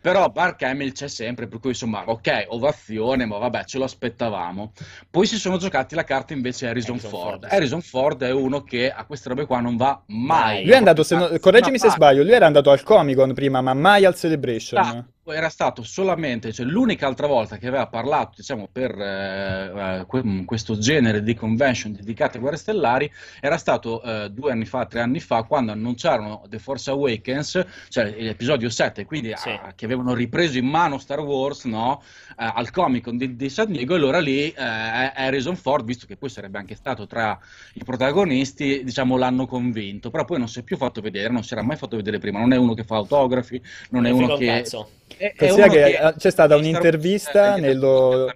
[0.00, 4.70] però Mark Hamill c'è sempre, per cui insomma, ok, ovazione, ma vabbè, ce lo aspettavamo.
[5.10, 7.40] Poi si sono giocati la carta invece Harrison, Harrison Ford.
[7.40, 7.52] Ford.
[7.52, 10.62] Harrison Ford è uno che a queste robe qua non va mai.
[10.62, 13.60] Lui è andato, se no- correggimi se sbaglio, lui era andato al Comic Con prima,
[13.60, 14.80] ma mai al Celebration.
[14.80, 20.06] Ah, era stato solamente, cioè l'unica altra volta che aveva parlato, diciamo, per eh, eh,
[20.06, 24.86] que- questo genere di convention dedicate a guerre stellari, era stato eh, due anni fa,
[24.86, 29.48] tre anni fa, quando annunciarono The Force Awakens, cioè l'episodio 7, quindi Sì.
[29.50, 32.02] ah, che avevano ripreso in mano Star Wars, no?
[32.38, 36.06] Eh, al Comic Con di, di San Diego, e allora lì eh, Harrison Ford, visto
[36.06, 37.38] che poi sarebbe anche stato tra
[37.74, 41.52] i protagonisti, diciamo, l'hanno convinto, però poi non si è più fatto vedere, non si
[41.52, 44.32] era mai fatto vedere prima, non è uno che fa autografi, non è Figo uno
[44.34, 44.46] un che...
[44.46, 44.90] cazzo.
[45.16, 48.32] È, è Considera che, che c'è stata un'intervista eh, nello-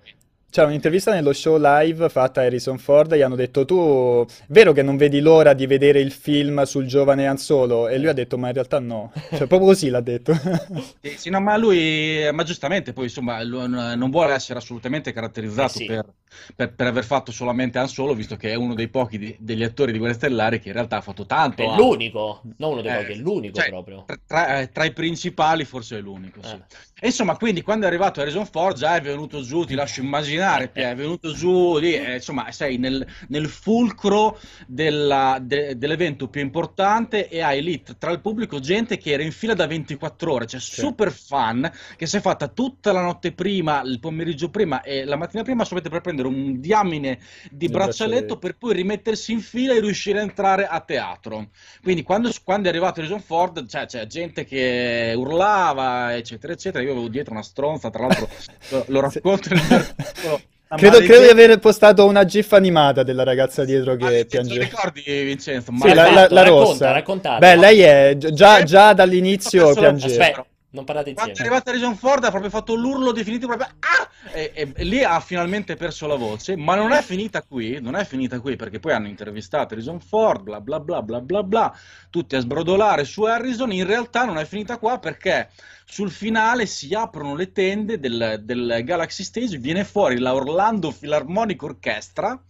[0.50, 4.72] C'è un'intervista nello show live fatta a Harrison Ford e gli hanno detto tu, vero
[4.72, 7.88] che non vedi l'ora di vedere il film sul giovane Han Solo?
[7.88, 10.32] E lui ha detto ma in realtà no, cioè proprio così l'ha detto.
[11.02, 15.86] Sì, sì, no, ma lui, ma giustamente, poi insomma, non vuole essere assolutamente caratterizzato sì.
[15.86, 16.06] per,
[16.54, 19.62] per- per aver fatto solamente Han Solo, visto che è uno dei pochi di- degli
[19.62, 21.62] attori di Guerre Stellari che in realtà ha fatto tanto.
[21.62, 21.84] È altro.
[21.84, 24.04] l'unico, non uno dei Eh, pochi, è l'unico cioè, proprio.
[24.26, 26.54] Tra, tra- eh, i principali forse è l'unico, sì.
[26.54, 27.06] Eh.
[27.06, 30.94] Insomma, quindi quando è arrivato Harrison Ford già è venuto giù, ti lascio immaginare, è
[30.94, 37.40] venuto giù lì, eh, insomma, sei nel, nel fulcro della- de- dell'evento più importante e
[37.42, 41.12] hai lì tra il pubblico gente che era in fila da 24 ore, cioè super
[41.12, 45.42] fan, che si è fatta tutta la notte prima, il pomeriggio prima e la mattina
[45.42, 47.18] prima solamente per prendere un diamine
[47.50, 51.50] di braccialetto per poi rimettersi in fila e riuscire a entrare a teatro.
[51.82, 56.82] Quindi quando, quando è arrivato Harrison Ford, cioè, c'è gente che urlava, eccetera, eccetera.
[56.82, 58.28] Io avevo dietro una stronza, tra l'altro
[58.88, 60.40] lo, racconto nel articolo,
[60.74, 64.64] Credo, credo di aver postato una gif animata della ragazza dietro che Ah, piangeva.
[64.64, 65.72] ricordi Vincenzo?
[65.76, 66.90] Sì, la, la- Racconta, la racconta, rossa.
[66.92, 67.38] raccontate.
[67.38, 70.24] Beh, lei è già, già dall'inizio piangeva.
[70.24, 71.50] Aspetta, non parlate Quando è insieme.
[71.50, 75.20] arrivato Harrison Ford ha proprio fatto l'urlo definitivo proprio "Ah!" e, e- e lì ha
[75.20, 78.92] finalmente perso la voce ma non è finita qui non è finita qui perché poi
[78.92, 81.78] hanno intervistato Harrison Ford bla bla bla bla bla bla
[82.10, 85.50] tutti a sbrodolare su Harrison in realtà non è finita qua perché
[85.86, 91.62] sul finale si aprono le tende del, del Galaxy Stage viene fuori la Orlando Philharmonic
[91.62, 92.40] Orchestra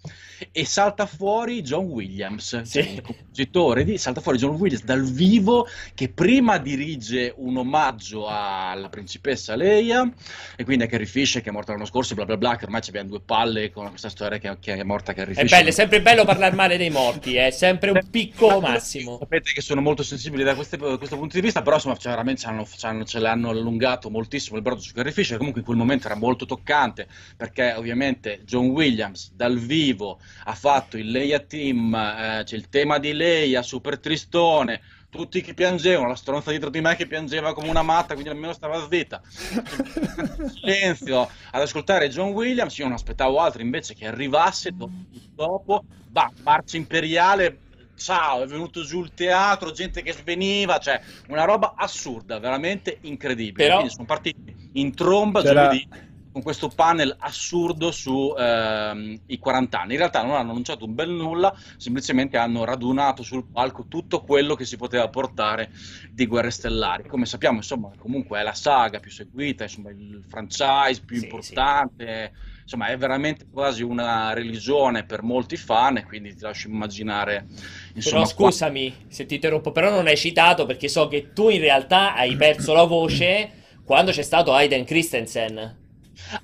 [0.53, 2.79] e salta fuori John Williams Sì.
[2.79, 8.89] il compositore di, salta fuori John Williams dal vivo che prima dirige un omaggio alla
[8.89, 10.09] principessa Leia
[10.57, 12.83] e quindi a Carrie Fisher che è morta l'anno scorso bla bla bla che ormai
[12.87, 15.73] abbiamo due palle con questa storia che, che è morta Carrie Fisher è bello, è
[15.73, 20.03] sempre bello parlare male dei morti è sempre un piccolo massimo sapete che sono molto
[20.05, 23.19] sensibili da, queste, da questo punto di vista però insomma cioè, veramente ce, hanno, ce
[23.25, 27.09] l'hanno allungato moltissimo il brodo su Carrie Fisher comunque in quel momento era molto toccante
[27.37, 32.99] perché ovviamente John Williams dal vivo ha fatto il Leia Team eh, c'è il tema
[32.99, 34.81] di Leia super tristone
[35.15, 38.53] tutti che piangevano, la stronza dietro di me che piangeva come una matta, quindi almeno
[38.53, 39.23] stava zitta.
[40.53, 46.77] Silenzio ad ascoltare John Williams, io non aspettavo altro invece che arrivasse dopo, bah, marcia
[46.77, 47.59] imperiale,
[47.97, 53.65] ciao, è venuto giù il teatro, gente che sveniva, cioè una roba assurda, veramente incredibile.
[53.65, 53.77] Però...
[53.77, 55.63] Quindi sono partiti in tromba C'era...
[55.63, 59.93] giovedì con questo panel assurdo sui ehm, 40 anni.
[59.93, 64.57] In realtà non hanno annunciato un bel nulla, semplicemente hanno radunato sul palco tutto quello
[64.57, 65.71] che si poteva portare
[66.11, 67.07] di Guerre Stellari.
[67.07, 72.33] Come sappiamo, insomma, comunque è la saga più seguita, insomma, il franchise più Sì, importante.
[72.65, 77.47] Insomma, è veramente quasi una religione per molti fan, e quindi ti lascio immaginare.
[77.95, 81.61] Insomma, Però scusami se ti interrompo, però non hai citato perché so che tu in
[81.61, 83.51] realtà hai perso la voce
[83.85, 85.83] quando c'è stato Aiden Christensen.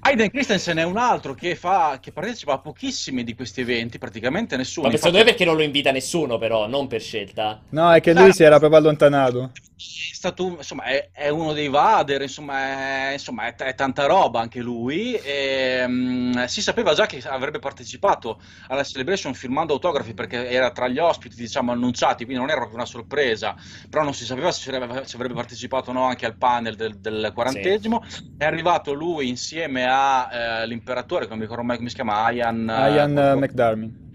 [0.01, 4.59] Aiden Christensen è un altro che, fa, che partecipa a pochissimi di questi eventi, praticamente
[4.59, 4.89] nessuno.
[4.89, 7.63] Ma secondo me perché non lo invita nessuno, però, non per scelta.
[7.71, 9.53] No, è che lui si era proprio allontanato.
[9.81, 14.39] È stato, insomma, è, è uno dei Vader, insomma, è, insomma, è, è tanta roba
[14.39, 15.15] anche lui.
[15.15, 18.39] E, mm, si sapeva già che avrebbe partecipato
[18.69, 22.77] alla Celebration firmando autografi perché era tra gli ospiti, diciamo, annunciati, quindi non era proprio
[22.77, 23.57] una sorpresa,
[23.89, 26.99] però non si sapeva se avrebbe, se avrebbe partecipato o no anche al panel del,
[26.99, 28.05] del quarantesimo.
[28.37, 33.17] È arrivato lui insieme all'imperatore, che non mi ricordo mai come si chiama, Ian, Ian
[33.17, 34.09] eh, eh, McDarmin.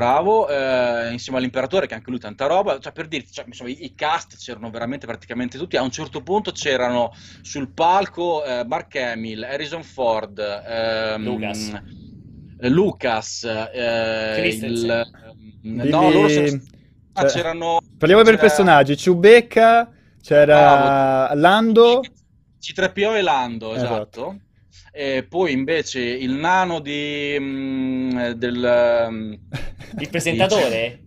[0.00, 3.84] Bravo, eh, insieme all'imperatore che anche lui tanta roba, cioè per dirti, cioè, insomma, i,
[3.84, 8.96] i cast c'erano veramente praticamente tutti, a un certo punto c'erano sul palco eh, Mark
[8.96, 11.82] Hamill, Harrison Ford, ehm, Lucas.
[12.60, 16.46] eh, Lucas, eh, il, ehm, Billy- no, loro sono
[17.12, 18.96] ah, cioè, c'erano Parliamo per c'era- personaggi.
[18.96, 19.90] Ciubecca,
[20.22, 22.00] c'era Lando.
[22.60, 23.94] C3PO e Lando, Esatto.
[23.94, 24.38] esatto.
[24.92, 29.08] E poi invece il nano di, mm, del...
[29.10, 29.32] mm,
[29.98, 31.02] Il presentatore?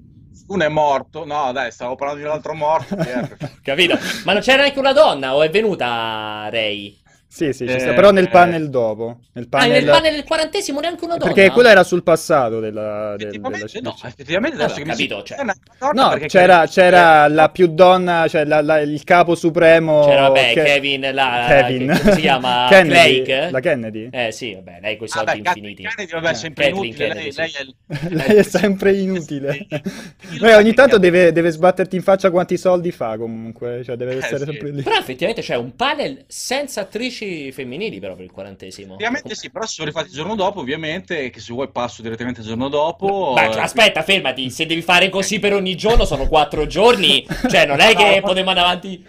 [0.48, 2.96] Uno è morto, no dai, stavo parlando di un altro morto.
[2.98, 3.28] è?
[3.62, 3.98] Capito?
[4.26, 7.03] Ma non c'era neanche una donna o è venuta Ray?
[7.34, 8.30] Sì, sì, Eh, però nel eh.
[8.30, 9.22] panel dopo.
[9.34, 9.86] Nel Ah, nel panel...
[9.86, 11.34] panel del quarantesimo neanche una donna?
[11.34, 13.50] Perché quello era sul passato della, del- della
[13.82, 17.68] no, effettivamente adesso Allora, che mi capito, si- cioè- No, c'era, c'era Fisher- la più
[17.74, 20.06] donna, cioè la- la- il capo supremo.
[20.06, 21.88] C'era, vabbè, Ke- Kevin, la- Kevin.
[22.04, 22.68] che- si chiama?
[22.70, 23.22] Kennedy.
[23.24, 23.50] Craig?
[23.52, 24.10] La Kennedy.
[24.12, 25.82] Eh sì, vabbè, lei con i Ah, soldi Kathleen infiniti.
[25.96, 27.08] Kennedy, vabbè, Eh, sempre Kathleen inutile.
[27.08, 27.58] Kennedy, lei, sì.
[27.58, 29.68] lei è, Lei è sempre inutile.
[30.40, 34.18] Beh, ogni tanto deve, deve sbatterti in faccia quanti soldi fa comunque, cioè deve Eh,
[34.18, 34.44] essere sì.
[34.46, 34.82] sempre lì.
[34.84, 38.94] Però effettivamente c'è un panel senza attrici femminili però per il quarantesimo.
[38.94, 42.42] Ovviamente sì, però si sono rifatti il giorno dopo, ovviamente, che se vuoi passo direttamente
[42.42, 43.34] il giorno dopo.
[43.36, 47.66] Ma eh, aspetta, fermati, se devi fare così per ogni giorno sono quattro giorni, cioè
[47.66, 49.06] non è che potremmo andare avanti...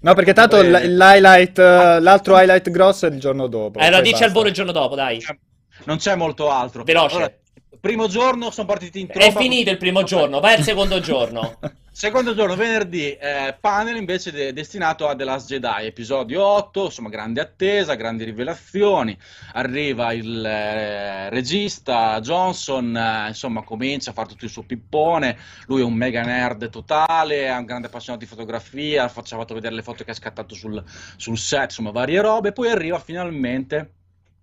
[0.00, 3.78] No, perché tanto l- l'highlight, eh, l'altro highlight grosso è il giorno dopo.
[3.78, 4.26] Eh, lo poi dici basta.
[4.26, 5.20] al volo il giorno dopo, dai.
[5.84, 6.84] Non c'è molto altro.
[6.84, 7.16] Veloce.
[7.16, 7.37] Allora,
[7.80, 9.40] primo giorno sono partiti in È tromba.
[9.40, 11.58] finito il primo giorno, vai al secondo giorno.
[11.98, 17.08] Secondo giorno, venerdì, eh, panel invece de- destinato a The Last Jedi, episodio 8, insomma,
[17.08, 19.18] grande attesa, grandi rivelazioni.
[19.54, 25.38] Arriva il eh, regista Johnson, eh, insomma, comincia a fare tutto il suo pippone.
[25.66, 29.10] Lui è un mega nerd totale, è un grande appassionato di fotografia.
[29.24, 30.80] Ci ha fatto vedere le foto che ha scattato sul,
[31.16, 32.52] sul set, insomma, varie robe.
[32.52, 33.94] Poi arriva finalmente.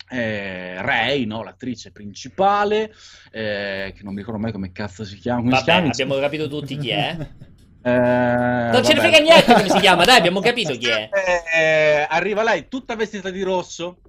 [0.07, 1.43] Eh, Ray, no?
[1.43, 2.93] l'attrice principale,
[3.31, 5.39] eh, che non mi ricordo mai come cazzo si chiama.
[5.41, 5.91] come si Vabbè, chiama?
[5.91, 7.17] abbiamo capito tutti chi è.
[7.81, 11.09] Eh, Non ce ne frega niente come si chiama, dai, abbiamo capito chi è.
[11.55, 13.99] Eh, arriva lei tutta vestita di rosso.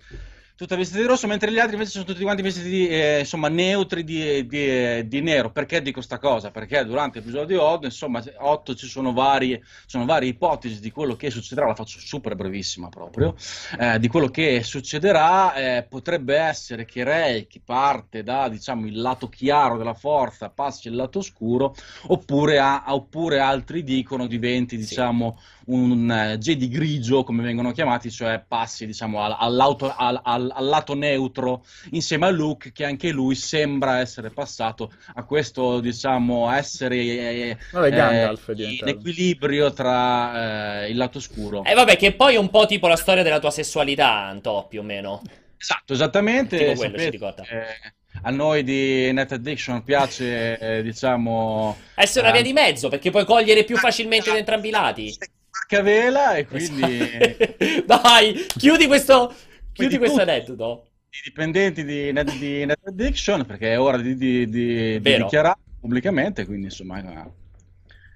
[0.56, 3.48] Tutta vestita di rosso, mentre gli altri invece sono tutti quanti vestiti di, eh, insomma,
[3.48, 5.50] neutri di, di- di nero.
[5.50, 6.50] Perché dico sta cosa?
[6.50, 11.28] Perché durante l'episodio 8, insomma, 8 ci sono varie, sono varie ipotesi di quello che
[11.28, 11.66] succederà.
[11.66, 13.34] La faccio super brevissima proprio.
[13.78, 18.98] Eh, di quello che succederà, eh, potrebbe essere che Rey, che parte da diciamo il
[18.98, 21.74] lato chiaro della forza, passi il lato oscuro,
[22.06, 28.42] oppure, a- oppure altri dicono diventi, diciamo, un eh, Jedi grigio, come vengono chiamati, cioè
[28.46, 33.98] passi, diciamo, al, all'auto- al- al- lato neutro insieme a Luke, che anche lui sembra
[33.98, 40.96] essere passato a questo, diciamo, essere eh, Vabbè, Gandalf è in equilibrio tra eh, il
[40.96, 41.64] lato oscuro.
[41.64, 44.80] E vabbè, che poi è un po' tipo la storia della tua sessualità, Antò, più
[44.80, 45.22] o meno.
[45.58, 46.56] Esatto, esattamente.
[46.58, 47.42] Tipo quello, sapete, ci ricorda.
[47.42, 51.76] eh, a noi di Net Addiction piace, eh, diciamo...
[51.94, 55.16] Essere una eh, via di mezzo, perché puoi cogliere più facilmente da entrambi i lati.
[55.56, 57.84] Mark cascavela e quindi...
[57.86, 59.28] Dai, chiudi questo,
[59.72, 60.86] chiudi Quindi questo aneddoto.
[61.10, 65.58] i dipendenti di Net, di Net Addiction perché è ora di, di, di- di dichiarare
[65.80, 66.98] pubblicamente, quindi insomma...
[67.00, 67.30] eh,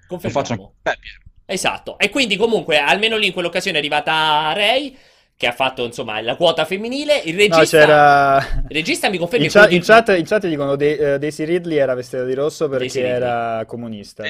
[0.09, 0.93] Lo faccio anche te.
[1.45, 1.97] Esatto.
[1.99, 4.95] E quindi comunque, almeno lì in quell'occasione è arrivata Ray,
[5.35, 7.17] che ha fatto, insomma, la quota femminile.
[7.25, 7.57] Il regista...
[7.79, 8.37] No, c'era...
[8.69, 11.77] Il regista mi confermi In, di- in chat- in chat dicono De- eh, Daisy Ridley
[11.77, 14.23] era vestita di rosso perché era comunista.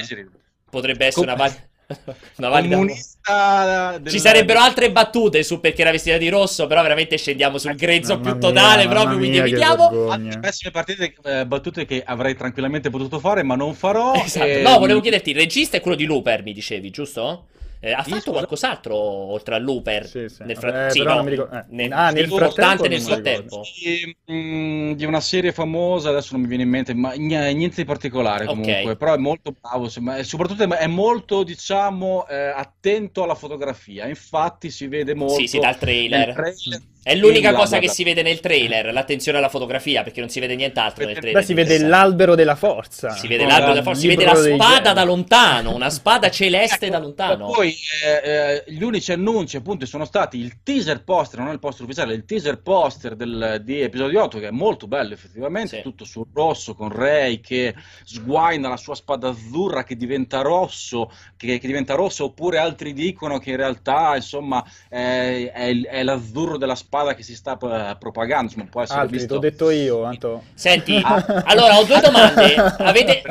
[0.68, 1.68] Potrebbe essere una, Com- val-
[2.36, 2.76] una valida...
[2.76, 7.74] Comunista Ci sarebbero altre battute su perché era vestita di rosso, però veramente scendiamo sul
[7.74, 10.08] grezzo Mamma più mia, totale mamma proprio, quindi mia, evitiamo.
[10.10, 14.14] Altre pessime partite, eh, battute che avrei tranquillamente potuto fare, ma non farò.
[14.14, 14.46] Esatto.
[14.46, 17.46] e- No, volevo chiederti, il regista è quello di Looper, mi dicevi, giusto?
[17.84, 18.30] Eh, ha fatto scusa.
[18.30, 20.06] qualcos'altro oltre a Looper?
[20.06, 20.44] Sì, sì.
[20.44, 21.64] Nel fra- Eh, sì, no, ricordo- eh.
[21.70, 23.62] nel- Ah, nel frattempo nel frattempo.
[23.82, 27.74] Di, mm, di una serie famosa, adesso non mi viene in mente, ma n- niente
[27.76, 32.36] di particolare comunque, però è molto bravo, insomma, e soprattutto è è molto, diciamo, eh,
[32.54, 36.26] attento alla fotografia, infatti si vede molto Sì, sì, dal trailer.
[36.26, 36.82] nel trailer.
[37.04, 40.38] È l'unica cosa guarda, che si vede nel trailer, l'attenzione alla fotografia, perché non si
[40.38, 41.40] vede nient'altro nel trailer.
[41.40, 42.04] Beh, si vede interessante.
[42.06, 43.10] l'albero della forza.
[43.10, 46.88] Si vede l'albero la- della forza, si vede la spada da lontano, una spada celeste
[46.90, 47.46] da Ecco, lontano.
[47.50, 51.84] Poi eh, eh, gli unici annunci appunto sono stati il teaser poster, non il poster
[51.86, 55.82] ufficiale, il teaser poster del- di episodio 8 che è molto bello effettivamente, Sì.
[55.82, 61.58] tutto sul rosso con Rey che sguaina la sua spada azzurra che diventa rosso, che,
[61.58, 66.76] che diventa rosso oppure altri dicono che in realtà insomma è, è è l'azzurro della
[66.76, 69.34] spada che si sta propagando, insomma può essere Altri, visto.
[69.34, 70.42] t'ho detto io, Anto.
[70.52, 72.54] Senti, allora ho due domande.
[72.54, 73.22] Avete...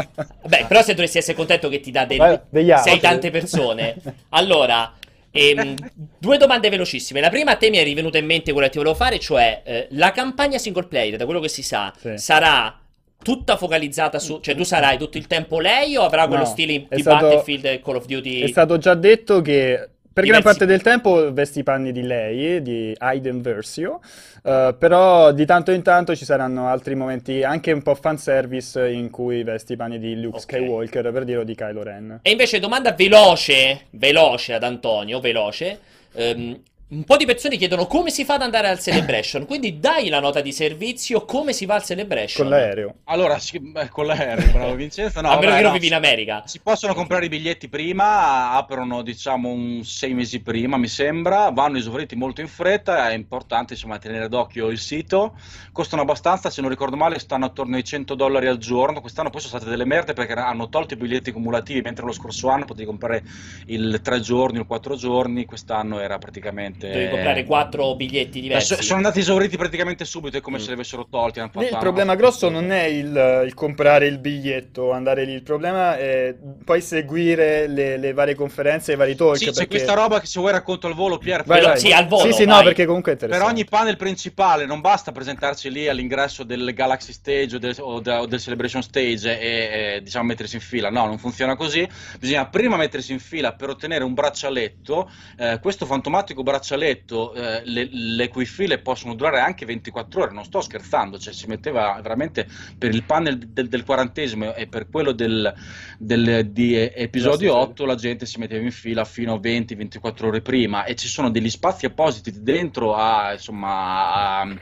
[0.48, 2.18] Beh, però se dovresti essere contento che ti dà del...
[2.18, 2.92] Beh, degli altri.
[2.92, 3.96] sei tante persone.
[4.30, 4.92] Allora,
[5.30, 5.76] ehm,
[6.18, 7.20] due domande velocissime.
[7.22, 9.62] La prima a te mi è rivenuta in mente quella che ti volevo fare, cioè
[9.64, 12.18] eh, la campagna single player, da quello che si sa, Sì.
[12.18, 12.76] sarà
[13.24, 14.40] tutta focalizzata su...
[14.40, 17.66] Cioè tu sarai tutto il tempo lei o avrà quello No, stile di stato- Battlefield
[17.66, 18.40] e Call of Duty?
[18.42, 22.62] È stato già detto che per gran parte del tempo vesti i panni di lei,
[22.62, 24.00] di Aiden Versio,
[24.44, 29.10] eh, però di tanto in tanto ci saranno altri momenti, anche un po' fanservice, in
[29.10, 30.42] cui vesti i panni di Luke Ok.
[30.44, 32.20] Skywalker, per dire, o di Kylo Ren.
[32.22, 35.80] E invece domanda veloce, veloce ad Antonio, veloce.
[36.14, 36.60] Ehm,
[36.92, 40.20] un po' di persone chiedono come si fa ad andare al Celebration, quindi dai la
[40.20, 42.46] nota di servizio, come si va al Celebration?
[42.46, 42.96] Con l'aereo.
[43.06, 45.22] Allora, sì, beh, con l'aereo, bravo Vincenzo.
[45.22, 46.44] No, a meno vabbè, che non no, vivi in America.
[46.46, 51.78] Si possono comprare i biglietti prima, aprono diciamo un sei mesi prima, mi sembra, vanno
[51.78, 55.38] esauriti molto in fretta, è importante insomma tenere d'occhio il sito,
[55.72, 59.40] costano abbastanza, se non ricordo male stanno attorno ai 100 dollari al giorno, quest'anno poi
[59.40, 62.86] sono state delle merde perché hanno tolto i biglietti cumulativi, mentre lo scorso anno potevi
[62.86, 63.24] comprare
[63.68, 66.80] il 3 giorni o 4 giorni, quest'anno era praticamente...
[66.90, 68.76] Devi comprare quattro biglietti Eh, diversi.
[68.76, 70.60] so- sono andati esauriti praticamente subito, è come Mm.
[70.62, 71.40] se li avessero tolti.
[71.40, 75.34] hanno Lì fatto- il problema grosso non è il, il comprare il biglietto, andare lì,
[75.34, 79.38] il problema è poi seguire le, le varie conferenze e i vari talk.
[79.38, 79.68] Sì, c'è perché...
[79.68, 81.80] questa roba che se vuoi racconto al volo, Pier, Vai, Però- vai.
[81.80, 82.58] sì, al volo, Sì, sì, vai.
[82.58, 83.60] no, perché comunque è Per interessante.
[83.62, 88.22] ogni panel principale non basta presentarsi lì all'ingresso del Galaxy Stage o del, o da-
[88.22, 90.90] o del Celebration Stage e, e, diciamo mettersi in fila.
[90.90, 91.88] No, non funziona così.
[92.20, 95.10] Bisogna prima mettersi in fila per ottenere un braccialetto.
[95.38, 100.32] Eh, questo fantomatico braccialetto, eh, le, le cui file possono durare anche 24 ore.
[100.34, 104.90] Non sto scherzando, cioè si metteva veramente per il panel del, del quarantesimo e per
[104.90, 105.54] quello del,
[105.98, 110.42] del- di episodio Last 8 la gente si metteva in fila fino a 20-24 ore
[110.42, 114.56] prima e ci sono degli spazi appositi dentro a, insomma, a-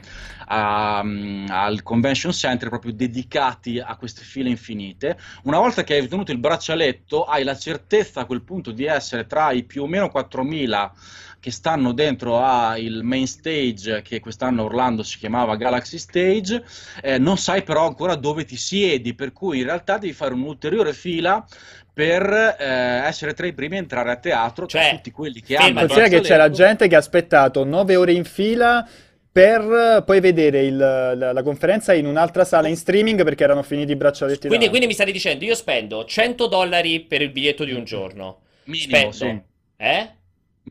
[0.47, 5.17] a- al convention center proprio dedicati a queste file infinite.
[5.43, 9.25] Una volta che hai ottenuto il braccialetto, hai la certezza a quel punto di essere
[9.25, 10.91] tra i più o meno 4000
[11.39, 16.63] che stanno dentro al main stage che quest'anno Orlando si chiamava Galaxy Stage,
[17.01, 20.93] eh, non sai però ancora dove ti siedi, per cui in realtà devi fare un'ulteriore
[20.93, 21.45] fila
[21.93, 22.23] per
[22.59, 22.65] eh,
[23.05, 26.07] essere tra i primi a entrare a teatro, tra Cioè, tutti quelli che hanno Considera
[26.07, 26.55] che c'era braccialetto.
[26.55, 28.87] gente che ha aspettato 9 ore in fila
[29.31, 33.91] per poi vedere il- la, la conferenza in un'altra sala in streaming perché erano finiti
[33.91, 37.73] i braccialetti Quindi, quindi mi stai dicendo, io spendo 100 dollari per il biglietto di
[37.73, 38.39] un giorno.
[38.65, 39.11] Minimo, Spendo.
[39.11, 39.41] sì.
[39.77, 40.09] Eh?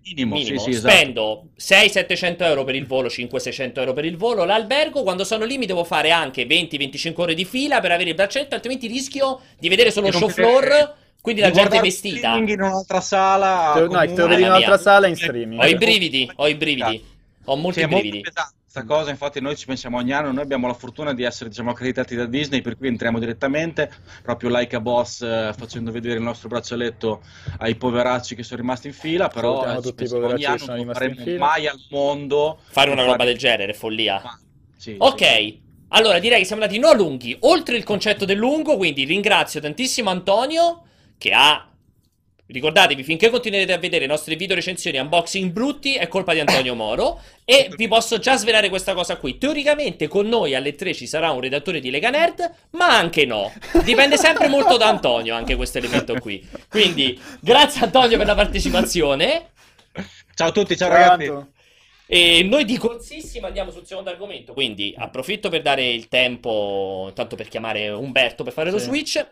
[0.02, 0.58] Minimo, Minimo.
[0.60, 0.94] sì, sì, esatto.
[0.94, 4.44] Spendo 600-700 euro per il volo, 500-600 euro per il volo.
[4.44, 8.14] L'albergo, quando sono lì, mi devo fare anche 20-25 ore di fila per avere il
[8.14, 10.94] braccialetto, altrimenti rischio di vedere solo show floor.
[11.20, 12.36] Quindi la gente vestita.
[12.36, 13.72] in un'altra sala.
[13.74, 14.78] Te- no, te lo vedi in un'altra mia.
[14.78, 15.60] sala in streaming.
[15.60, 17.04] Ho i brividi, ho i brividi.
[17.46, 18.22] Ho molti Sì, è molto brividi.
[18.22, 21.48] pesante questa cosa, infatti noi ci pensiamo ogni anno, noi abbiamo la fortuna di essere
[21.50, 23.90] diciamo, accreditati da Disney, per cui entriamo direttamente,
[24.22, 27.22] proprio like a boss, eh, facendo vedere il nostro braccialetto
[27.58, 31.36] ai poveracci che sono rimasti in fila, però eh, ci pensiamo ogni anno, non faremo
[31.38, 34.20] mai al mondo Fare una fare- roba del genere, follia.
[34.22, 34.38] Ma-
[34.76, 35.60] sì, Ok, sì.
[35.88, 40.10] allora direi che siamo andati non lunghi, oltre il concetto del lungo, quindi ringrazio tantissimo
[40.10, 40.82] Antonio
[41.18, 41.68] che ha
[42.50, 46.74] Ricordatevi, finché continuerete a vedere i nostri video recensioni unboxing brutti, è colpa di Antonio
[46.74, 47.20] Moro.
[47.44, 49.36] E vi posso già svelare questa cosa qui.
[49.36, 53.52] Teoricamente con noi alle 3 ci sarà un redattore di Lega Nerd, ma anche no.
[53.84, 56.42] Dipende sempre molto da Antonio, anche questo elemento qui.
[56.70, 59.50] Quindi, grazie Antonio per la partecipazione.
[60.34, 61.26] Ciao a tutti, ciao ragazzi.
[61.26, 61.52] Tanto.
[62.06, 64.54] E noi di corsissimo andiamo sul secondo argomento.
[64.54, 68.84] Quindi approfitto per dare il tempo, tanto per chiamare Umberto per fare lo Sì.
[68.84, 69.26] switch.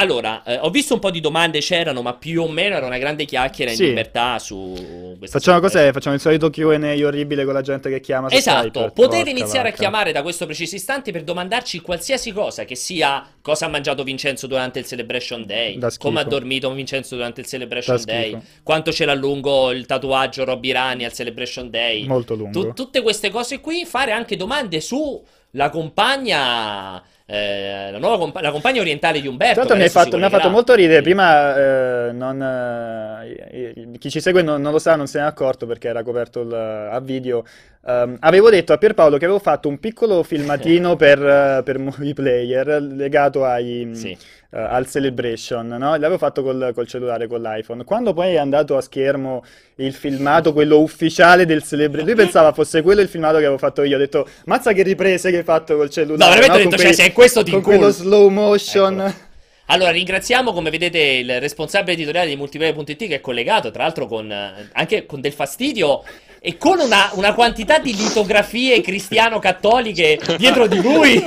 [0.00, 2.98] Allora, eh, ho visto un po' di domande c'erano, ma più o meno era una
[2.98, 3.86] grande chiacchiera in Sì.
[3.86, 5.90] libertà su questa Facciamo cos'è?
[5.92, 8.90] Facciamo il solito Q&A orribile con la gente che chiama Esatto, Skype?
[8.92, 9.76] potete Porca iniziare a vacca.
[9.82, 14.46] chiamare da questo preciso istante per domandarci qualsiasi cosa, che sia cosa ha mangiato Vincenzo
[14.46, 19.10] durante il Celebration Day, come ha dormito Vincenzo durante il Celebration Da Day, quanto c'era
[19.12, 22.06] a lungo il tatuaggio Robby Rani al Celebration Day.
[22.06, 22.52] Molto lungo.
[22.68, 25.20] Tu- tutte queste cose qui, fare anche domande su
[25.52, 29.60] la compagna, eh, la nuova compa- la compagna orientale di Umberto.
[29.60, 34.20] Che mi, hai fatto, mi ha fatto molto ridere, prima eh, non, eh, chi ci
[34.22, 36.98] segue non, non lo sa, non se ne è accorto perché era coperto il- a
[37.00, 37.44] video.
[37.88, 42.12] Ehm, avevo detto a Pierpaolo che avevo fatto un piccolo filmatino per, eh, per Movie
[42.12, 44.10] Player legato ai, Sì.
[44.10, 45.92] eh, al Celebration, no?
[45.92, 47.84] L'avevo fatto col, col cellulare, con l'iPhone.
[47.84, 49.42] Quando poi è andato a schermo
[49.76, 53.82] il filmato, quello ufficiale del Celebration, lui pensava fosse quello il filmato che avevo fatto
[53.82, 53.96] io.
[53.96, 56.82] Ho detto, mazza che riprese che hai fatto col cellulare, No, veramente ho Con detto,
[56.82, 57.78] cioè, quei- se è questo ti con inculpo.
[57.78, 59.00] quello slow motion.
[59.00, 59.26] Ecco.
[59.70, 64.30] Allora, ringraziamo come vedete il responsabile editoriale di Multiplayer.it che è collegato, tra l'altro con,
[64.32, 66.02] eh, anche con del fastidio
[66.40, 71.24] e con una, una quantità di litografie cristiano-cattoliche dietro di lui.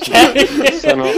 [0.00, 1.10] Cioè- Sono,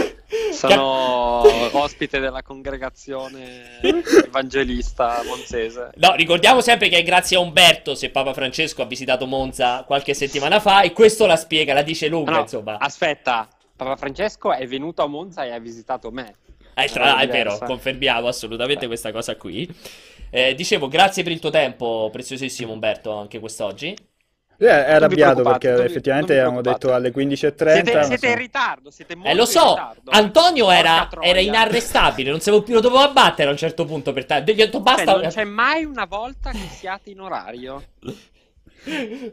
[0.51, 1.41] sono
[1.77, 3.79] ospite della congregazione
[4.25, 5.91] evangelista monzese.
[5.95, 10.13] No, ricordiamo sempre che è grazie a Umberto se Papa Francesco ha visitato Monza qualche
[10.13, 12.77] settimana fa e questo la spiega, la dice lunga, no, insomma.
[12.79, 16.33] aspetta, Papa Francesco è venuto a Monza e ha visitato me.
[16.75, 19.67] Eh, tra- È è vero, confermiamo assolutamente questa cosa qui.
[20.31, 23.95] Eh, dicevo, grazie per il tuo tempo, preziosissimo Umberto, anche quest'oggi.
[24.57, 27.81] Lui è arrabbiato perché non effettivamente non avevamo detto alle 15.30.
[27.81, 30.11] Siete, siete in ritardo, siete molto Eh, lo in so, ritardo.
[30.11, 34.25] Antonio era, era inarrestabile, non, sapevo più, lo dovevo abbattere a un certo punto per
[34.25, 34.43] te.
[34.45, 35.15] Gli ho detto Cioè, basta.
[35.15, 37.81] non c'è mai una volta che siate in orario.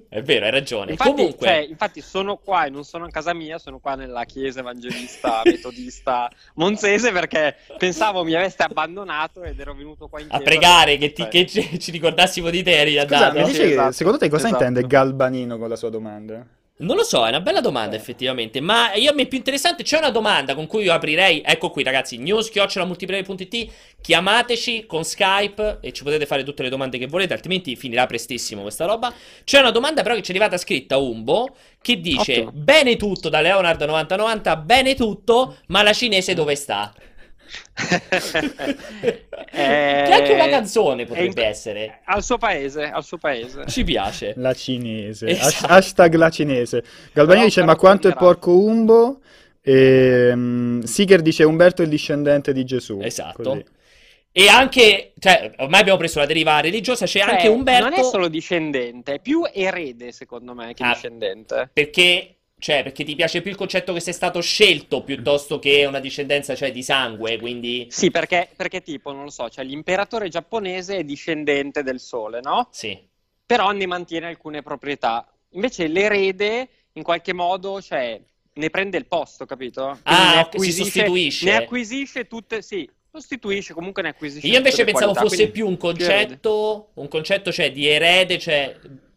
[0.08, 0.90] È vero, hai ragione.
[0.92, 4.24] Infatti, Comunque, cioè, infatti sono qua e non sono a casa mia, sono qua nella
[4.24, 10.38] chiesa evangelista metodista monzese perché pensavo mi aveste abbandonato ed ero venuto qua in a
[10.38, 10.44] chiesa.
[10.44, 13.38] pregare che, ti- Cioè, che ci, ricordassimo di te, eri Scusa, andato.
[13.44, 14.62] mi Sì, che esatto, secondo te cosa esatto.
[14.64, 16.46] intende Galbanino con la sua domanda?
[16.78, 17.98] Non lo so, è una bella domanda Eh.
[17.98, 21.70] effettivamente, ma io mi è più interessante, c'è una domanda con cui io aprirei, ecco
[21.70, 23.72] qui ragazzi, news.multiplayer.it,
[24.02, 28.60] chiamateci con Skype e ci potete fare tutte le domande che volete, altrimenti finirà prestissimo
[28.60, 29.10] questa roba.
[29.42, 32.50] C'è una domanda però che ci è arrivata scritta Umbo, che dice, Ottimo.
[32.52, 36.92] bene tutto da Leonard 9090, bene tutto, ma la cinese dove sta?
[38.98, 42.00] Eh, che anche una canzone è potrebbe in- essere.
[42.04, 43.64] Al suo paese, al suo paese.
[43.66, 44.34] Ci piace.
[44.36, 45.26] La cinese.
[45.28, 45.46] Esatto.
[45.46, 46.82] Hash- Hashtag la cinese.
[47.12, 49.20] Galbanino Però dice: Ma quanto è tornerà." porco Umbo?
[49.62, 53.00] E, mm, Seeker dice: Umberto è il discendente di Gesù.
[53.02, 53.42] Esatto.
[53.42, 53.64] Così.
[54.32, 57.88] E anche, cioè, ormai abbiamo preso la deriva religiosa, c'è Cioè, anche Umberto...
[57.88, 60.92] Non è solo discendente, è più erede, secondo me, che Ah.
[60.92, 61.70] discendente.
[61.72, 66.00] Perché, cioè, perché ti piace più il concetto che sei stato scelto piuttosto che una
[66.00, 67.86] discendenza, cioè, di sangue, quindi...
[67.90, 72.68] Sì, perché, perché tipo, non lo so, cioè l'imperatore giapponese è discendente del sole, no?
[72.70, 72.98] Sì.
[73.44, 75.26] Però ne mantiene alcune proprietà.
[75.50, 78.18] Invece l'erede, in qualche modo, cioè,
[78.54, 79.98] ne prende il posto, capito?
[80.02, 81.44] Quindi Ah, ne si sostituisce.
[81.44, 85.76] Ne acquisisce tutte, sì, sostituisce, comunque ne acquisisce Io invece pensavo qualità, fosse più un
[85.76, 88.74] concetto, un concetto, cioè, di erede, cioè,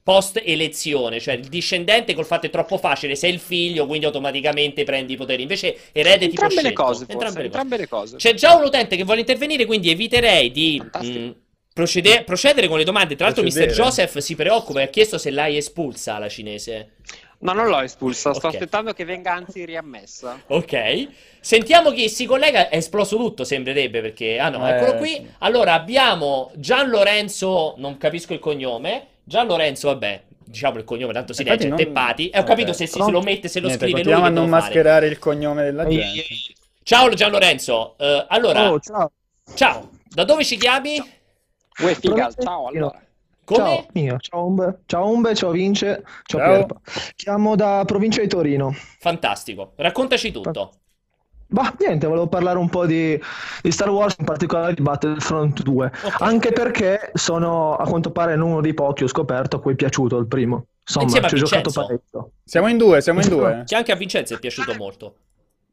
[0.09, 4.83] post elezione, cioè, il discendente col fatto è troppo facile, sei il figlio, quindi automaticamente
[4.83, 5.43] prendi i poteri.
[5.43, 7.45] Invece erede tipo Entrambe le cose, forse, Entrambe le cose.
[7.45, 8.15] entrambe le cose.
[8.17, 11.35] C'è già un utente che vuole intervenire, quindi eviterei di mh,
[11.73, 13.15] procede- procedere con le domande.
[13.15, 13.51] Tra l'altro, Mr.
[13.51, 13.83] Procedere.
[13.83, 16.93] Joseph si preoccupa e ha chiesto se l'hai espulsa la cinese.
[17.41, 18.53] No, non l'ho espulsa, sto Ok.
[18.55, 20.41] aspettando che venga anzi riammessa.
[20.47, 21.07] Ok,
[21.39, 22.67] sentiamo chi si collega.
[22.67, 24.39] È esploso tutto, sembrerebbe perché.
[24.39, 25.25] Ah no, Eh, eccolo qui.
[25.37, 27.75] Allora abbiamo Gian Lorenzo.
[27.77, 29.05] Non capisco il cognome.
[29.29, 31.75] Gian Lorenzo, vabbè, diciamo il cognome, tanto si Infatti legge.
[31.75, 32.29] non- Teppati.
[32.29, 34.13] E ho capito se, si- se lo mette, se lo Niente, scrive lui.
[34.15, 36.19] Che a non mascherare il cognome della Ehi, gente.
[36.21, 37.95] ehi, Ciao Gian Lorenzo.
[37.99, 39.11] Eh, allora, Oh, ciao.
[39.53, 39.89] ciao.
[40.07, 40.97] Da dove ci chiami?
[41.83, 42.99] Uè, figa, ciao allora.
[43.45, 43.85] Come?
[43.93, 44.17] Ciao.
[44.19, 46.49] Ciao Umbe, ciao Umbe, ciao Vince, ciao, Ciao.
[46.55, 46.81] Pierpa.
[47.15, 48.73] Chiamo da provincia di Torino.
[48.99, 49.73] Fantastico.
[49.75, 50.71] Raccontaci tutto.
[51.51, 53.19] Bah, niente, volevo parlare un po' di,
[53.61, 55.91] di Star Wars, in particolare di Battlefront 2.
[56.03, 56.21] Ok.
[56.21, 60.17] Anche perché sono a quanto pare uno dei pochi, ho scoperto, a cui è piaciuto
[60.17, 60.65] il primo.
[60.81, 61.85] Insomma, Insieme a ci ho giocato Vincenzo.
[61.87, 62.31] parecchio.
[62.43, 63.63] Siamo in due, siamo in due.
[63.65, 65.15] Che anche a Vincenzo è piaciuto molto.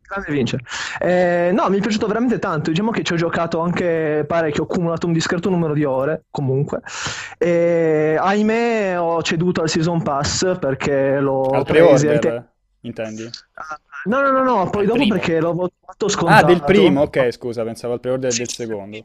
[0.08, 0.60] grande vince.
[0.98, 2.70] Eh, no, mi è piaciuto veramente tanto.
[2.70, 6.80] Diciamo che ci ho giocato anche parecchio, ho accumulato un discreto numero di ore comunque.
[7.36, 12.10] E ahimè, ho ceduto al Season Pass perché l'ho preso
[12.80, 13.28] intendi?
[14.06, 15.14] No, no, no, no, poi Al dopo primo.
[15.14, 16.46] perché l'ho fatto Ah, scontato.
[16.46, 18.96] del primo, ok, scusa, pensavo al pre-order del secondo.
[18.96, 19.04] il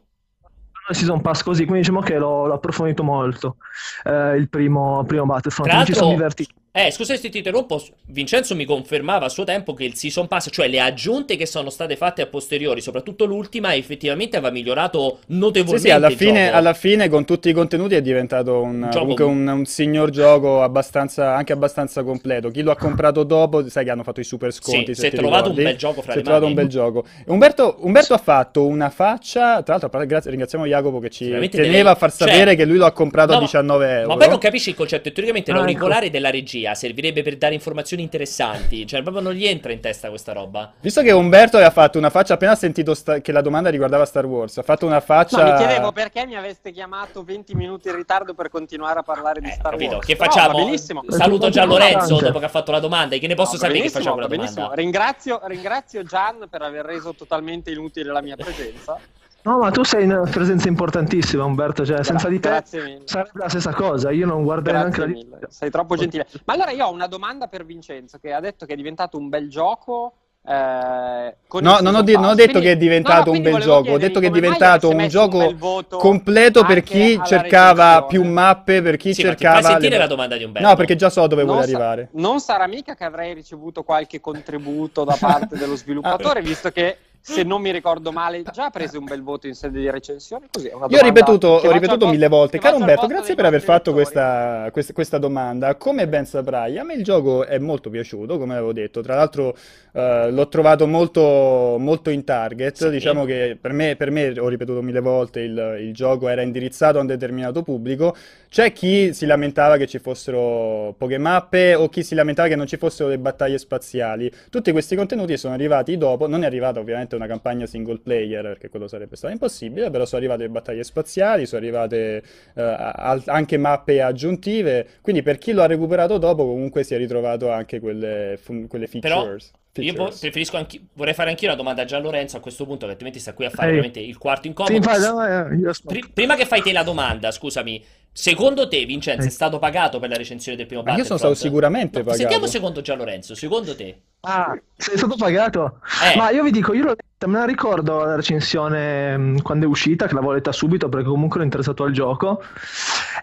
[0.96, 3.58] Season Pass così, quindi diciamo che l'ho, l'ho approfondito molto.
[4.04, 5.74] eh, il primo, primo Battlefront.
[5.74, 6.54] Mi ci sono divertito.
[6.74, 10.48] Eh, scusa se ti interrompo, Vincenzo mi confermava a suo tempo che il Season Pass,
[10.52, 15.36] cioè le aggiunte che sono state fatte a posteriori, soprattutto l'ultima, effettivamente aveva migliorato Sì,
[15.38, 16.58] notevolmente sì, alla il fine, gioco.
[16.58, 20.64] alla fine con tutti i contenuti è diventato un, Gioco- comunque un, un signor gioco
[20.64, 22.50] abbastanza, anche abbastanza completo.
[22.50, 25.16] Chi lo ha comprato dopo, sai che hanno fatto i super sconti, Sì, se si
[25.16, 25.60] è trovato ricordi.
[25.60, 26.64] un bel gioco fra Si è le trovato un mani.
[26.64, 27.06] bel gioco.
[27.26, 31.90] Umberto, Umberto ha fatto una faccia, tra l'altro grazie- ringraziamo Jacopo che ci teneva deve-
[31.90, 34.08] a far cioè- sapere che lui lo ha comprato No, a ma- 19 euro.
[34.08, 35.12] Ma poi non capisci il concetto.
[35.12, 35.64] Teoricamente Ah, ecco.
[35.66, 38.86] l'auricolare della regia servirebbe per dare informazioni interessanti.
[38.88, 40.72] Cioè, proprio non gli entra in testa questa roba.
[40.80, 44.06] Visto che Umberto aveva fatto una faccia appena ha sentito sta- che la domanda riguardava
[44.06, 45.44] Star Wars, ha fatto una faccia...
[45.44, 49.42] No, mi chiedevo perché mi aveste chiamato 20 minuti in ritardo per continuare a parlare
[49.42, 49.94] di Eh, Star capito?
[49.96, 50.06] Wars.
[50.06, 50.58] Che facciamo?
[50.58, 51.04] va benissimo.
[51.08, 53.18] Saluto tutto Lorenzo dopo che ha fatto la domanda.
[53.18, 54.72] Che ne posso No, sapere che facciamo la domanda?
[54.74, 58.98] Ringrazio, ringrazio Gian per aver reso totalmente inutile la mia presenza.
[59.44, 61.86] No, ma tu sei una presenza importantissima, Umberto.
[61.86, 62.64] Cioè, senza di te
[63.06, 64.12] sarebbe la stessa cosa.
[64.12, 66.28] Io non guarderei neanche la mille, sei troppo gentile.
[66.46, 69.30] Ma allora io ho una domanda per Vincenzo che ha detto che è diventato un
[69.30, 70.14] bel gioco.
[70.44, 73.42] eh, No, non ho, di- non ho detto Quindi- che è diventato no, no, un
[73.52, 75.54] bel gioco, ho detto che è diventato un gioco
[75.90, 78.08] completo per chi cercava recensione.
[78.08, 79.62] più mappe, per chi Sì, ma cercava...
[79.62, 80.68] fai sentire le- la domanda di Umberto.
[80.68, 82.10] No, perché già so dove Non vuole sa- arrivare.
[82.14, 87.44] non sarà mica che avrei ricevuto qualche contributo da parte dello sviluppatore, visto che se
[87.44, 90.48] non mi ricordo male già ha preso un bel voto in sede di recensione.
[90.52, 92.58] Così Io ho ripetuto, ho ripetuto mille volte.
[92.58, 95.76] Caro Umberto, grazie per aver fatto questa, questa- questa domanda.
[95.76, 99.02] Come ben saprai, a me il gioco è molto piaciuto, come avevo detto.
[99.02, 99.56] Tra l'altro,
[99.94, 102.76] eh, l'ho trovato molto, molto in target.
[102.76, 102.90] Sì.
[102.90, 106.98] Diciamo che per me, per me, ho ripetuto mille volte, il, il gioco era indirizzato
[106.98, 108.16] a un determinato pubblico.
[108.50, 112.68] C'è chi si lamentava che ci fossero poche mappe o chi si lamentava che non
[112.68, 114.30] ci fossero le battaglie spaziali.
[114.50, 116.28] Tutti questi contenuti sono arrivati dopo.
[116.28, 120.20] Non è arrivata ovviamente una campagna single player, perché quello sarebbe stato impossibile, però sono
[120.20, 122.24] arrivate le battaglie spaziali, sono arrivate
[122.56, 124.86] eh, al- anche mappe aggiuntive.
[125.02, 128.88] Quindi per chi lo ha recuperato dopo, comunque si è ritrovato anche quelle, fun- quelle
[129.00, 129.52] Però features.
[129.76, 130.20] Io po- features.
[130.20, 133.20] preferisco anche, vorrei fare anch'io una domanda a Gian Lorenzo a questo punto, che altrimenti
[133.20, 133.74] sta qui a fare Ehi.
[133.76, 135.12] veramente il quarto Sì, incomodo.
[135.14, 135.72] no, eh, io.
[135.86, 137.82] Pri- prima che fai te la domanda, scusami,
[138.12, 141.36] secondo te, Vincenzo, è stato pagato per la recensione del primo Ma io sono stato
[141.36, 142.22] sicuramente No, pagato.
[142.22, 144.00] Sentiamo secondo Gian Lorenzo, secondo te?
[144.22, 145.80] Ah, sei stato pagato?
[146.14, 146.18] Eh.
[146.18, 146.96] Ma io vi dico, io
[147.26, 151.38] me la ricordo la recensione mh, quando è uscita, che l'avevo letta subito perché comunque
[151.38, 152.44] ero interessato al gioco.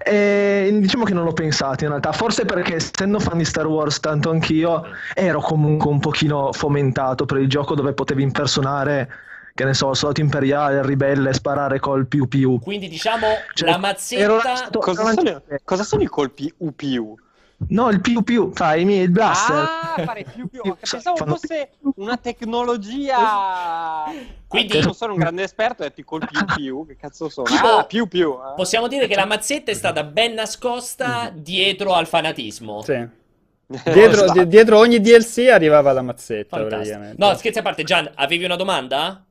[0.05, 4.01] E diciamo che non l'ho pensato in realtà, forse perché essendo fan di Star Wars
[4.01, 4.85] tanto anch'io,
[5.15, 9.09] ero comunque un pochino fomentato per il gioco dove potevi impersonare,
[9.59, 12.61] che ne so, soldato imperiale, il ribelle, sparare col più più.
[12.61, 14.29] Quindi diciamo Cioè, la mazzetta...
[14.29, 17.19] lanciato- Cosa sono, cosa sono i colpi UPU?
[17.71, 19.57] No, il più più, sai, il blaster.
[19.57, 20.63] Ah, fare più più.
[20.79, 24.05] Pensavo Fanno- fosse una tecnologia.
[24.47, 26.87] Quindi- non sono un grande esperto, ho detto i colpi UPU.
[26.87, 27.49] Che cazzo sono?
[27.49, 28.31] Tipo- Ah, più più.
[28.31, 28.55] eh.
[28.55, 32.81] Possiamo dire che la mazzetta è stata ben nascosta dietro al fanatismo.
[32.83, 32.93] Sì.
[33.85, 34.33] Dietro, Esatto.
[34.45, 36.57] di- dietro ogni DLC arrivava la mazzetta.
[37.17, 39.25] No, scherzi a parte, Gian, avevi una domanda?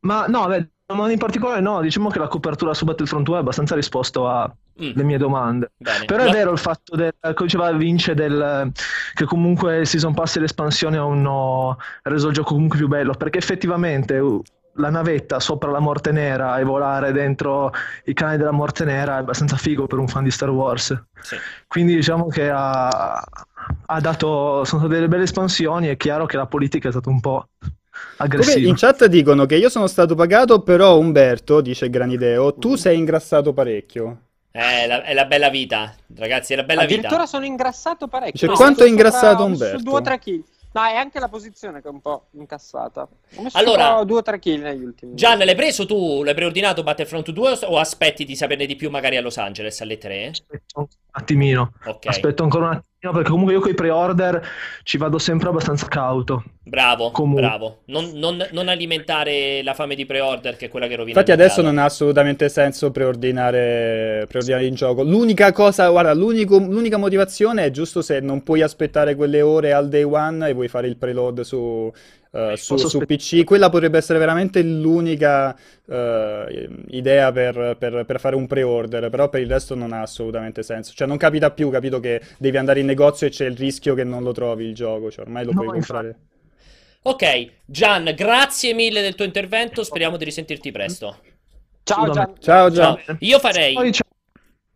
[0.00, 3.40] Ma no, beh, ma in particolare no, diciamo che la copertura su Battlefront 2 ha
[3.40, 4.52] abbastanza risposto alle
[4.82, 5.72] Mm, mie domande.
[5.78, 6.04] bene.
[6.04, 8.70] Però è vero il fatto del, come diceva Vince, del,
[9.14, 13.38] che comunque il Season Pass e l'espansione hanno reso il gioco comunque più bello, perché
[13.38, 14.42] effettivamente uh,
[14.74, 17.72] la navetta sopra la Morte Nera e volare dentro
[18.04, 21.04] i canali della Morte Nera è abbastanza figo per un fan di Star Wars.
[21.22, 21.36] sì.
[21.66, 26.46] Quindi diciamo che ha, ha dato, sono state delle belle espansioni, è chiaro che la
[26.46, 27.48] politica è stata un po'
[28.16, 28.68] Comunque aggressiva.
[28.68, 32.74] in chat dicono che io sono stato pagato, però Umberto, dice Granideo, tu Mm.
[32.74, 34.20] sei ingrassato parecchio.
[34.50, 37.26] È la, è la bella vita, ragazzi, è la bella Addirittura vita.
[37.26, 38.32] sono ingrassato parecchio.
[38.32, 39.82] Dice, Ho quanto è ingrassato sopra- Umberto?
[39.82, 40.42] 2 o 3 kg.
[40.72, 43.02] No, è anche la posizione che è un po' incassata.
[43.36, 45.14] Ho messo Allora, 2 o 3 kg negli ultimi.
[45.14, 46.22] Gian, l'hai preso tu?
[46.22, 49.96] L'hai preordinato Battlefront 2 o aspetti di saperne di più magari a Los Angeles alle
[49.98, 50.28] 3?
[50.28, 51.72] Aspetto un attimino.
[51.86, 54.42] Ok, Aspetto ancora un attimo perché comunque io con i pre-order
[54.82, 56.42] ci vado sempre abbastanza cauto.
[56.62, 57.42] bravo, Comunque.
[57.42, 57.78] bravo.
[57.86, 61.62] Non, non- non alimentare la fame di pre-order che è quella che rovina Infatti adesso
[61.62, 65.02] non ha assolutamente senso preordinare, preordinare il gioco.
[65.02, 70.02] L'unica cosa, guarda, l'unica motivazione è giusto se non puoi aspettare quelle ore al day
[70.02, 71.92] one e vuoi fare il preload su,
[72.52, 73.44] eh, su- su PC.
[73.44, 75.56] Quella potrebbe essere veramente l'unica
[75.88, 80.62] eh, idea per, per- per fare un pre-order, però per il resto non ha assolutamente
[80.62, 80.92] senso.
[80.94, 84.04] Cioè non capita più, capito che devi andare in negozio e c'è il rischio che
[84.04, 85.92] non lo trovi il gioco, cioè ormai lo No, puoi infatti.
[86.02, 86.18] comprare.
[87.02, 89.84] Ok, Gian, grazie mille del tuo intervento.
[89.84, 91.20] Speriamo di risentirti presto.
[91.84, 92.34] Ciao Gian.
[92.40, 92.98] Ciao, ciao.
[93.04, 93.16] Ciao.
[93.20, 93.74] Io farei.
[93.92, 94.04] Ciao.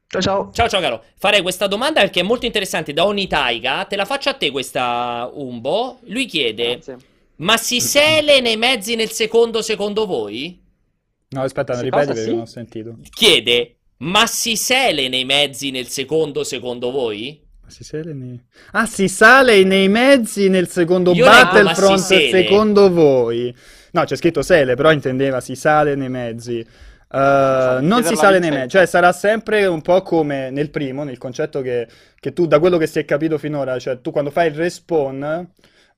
[0.07, 0.51] Ciao ciao.
[0.53, 1.05] Ciao, ciao, caro.
[1.17, 2.93] Farei questa domanda perché è molto interessante.
[2.93, 5.99] Da Onitaiga, te la faccio a te questa Umbo.
[6.07, 6.97] Lui chiede: Grazie.
[7.41, 10.63] Ma si sele nei mezzi nel secondo, secondo voi?
[11.31, 12.31] No, aspetta, ripeti cosa, perché sì?
[12.31, 12.97] non ho sentito.
[13.11, 17.41] Chiede: Ma si sele nei mezzi nel secondo, secondo voi?
[17.63, 18.39] Ma Si sale nei...
[18.73, 22.31] Ah, si sale nei mezzi nel secondo Io Battlefront sele.
[22.31, 23.55] secondo voi.
[23.93, 26.59] No, c'è scritto sele, però intendeva si sale nei mezzi.
[27.13, 31.19] Uh, non si sale nei mezzi, cioè sarà sempre un po' come nel primo, nel
[31.19, 31.89] concetto che,
[32.21, 35.51] che tu, da quello che si è capito finora, cioè tu quando fai il respawn,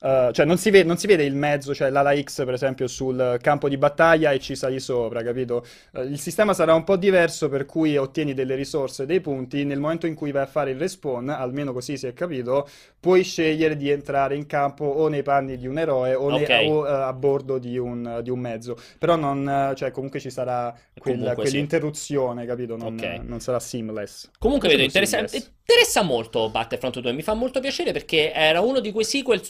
[0.03, 2.87] uh, cioè non si vede, non si vede il mezzo, cioè l'ala X per esempio
[2.87, 5.65] sul campo di battaglia e ci sali sopra, capito?
[5.93, 9.79] Uh, il sistema sarà un po' diverso per cui ottieni delle risorse, dei punti, nel
[9.81, 12.69] momento in cui vai a fare il respawn, almeno così si è capito,
[13.01, 16.69] puoi scegliere di entrare in campo o nei panni di un eroe o, ne- Ok.
[16.69, 18.77] o, eh, a bordo di un, di un mezzo.
[18.99, 21.51] Però non, eh, cioè, comunque ci sarà quel- Comunque sì.
[21.51, 22.77] quell'interruzione, capito?
[22.77, 23.21] Non, Ok.
[23.25, 24.31] non sarà seamless.
[24.39, 25.29] Comunque vedo interessante.
[25.29, 25.51] seamless.
[25.65, 27.13] Interessa molto Battlefront 2.
[27.13, 29.41] Mi fa molto piacere perché era uno di quei sequel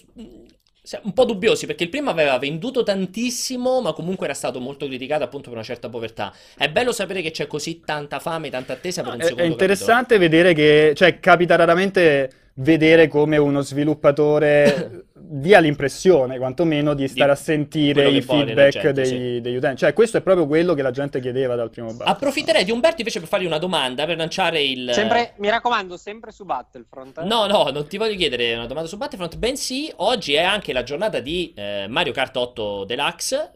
[0.83, 1.67] se- un po' dubbiosi.
[1.67, 5.67] Perché il primo aveva venduto tantissimo, ma comunque era stato molto criticato appunto per una
[5.67, 6.35] certa povertà.
[6.57, 9.51] È bello sapere che c'è così tanta fame, tanta attesa per un È, è secondo
[9.51, 17.33] interessante vedere che, cioè, capita raramente vedere come uno sviluppatore dia l'impressione, quantomeno, di stare
[17.33, 19.41] a sentire i che vuole la feedbac gente, dei, sì.
[19.41, 19.79] degli utenti.
[19.79, 21.89] Cioè, questo è proprio quello che la gente chiedeva dal primo.
[21.89, 22.17] Battlefront.
[22.17, 24.91] Approfitterei di Umberto invece per fargli una domanda per lanciare il.
[24.93, 27.19] Sempre, mi raccomando, sempre su Battlefront.
[27.19, 27.25] eh.
[27.25, 30.83] No, no, non ti voglio chiedere una domanda su Battlefront, bensì oggi è anche la
[30.83, 33.53] giornata di eh, Mario Kart 8 Deluxe.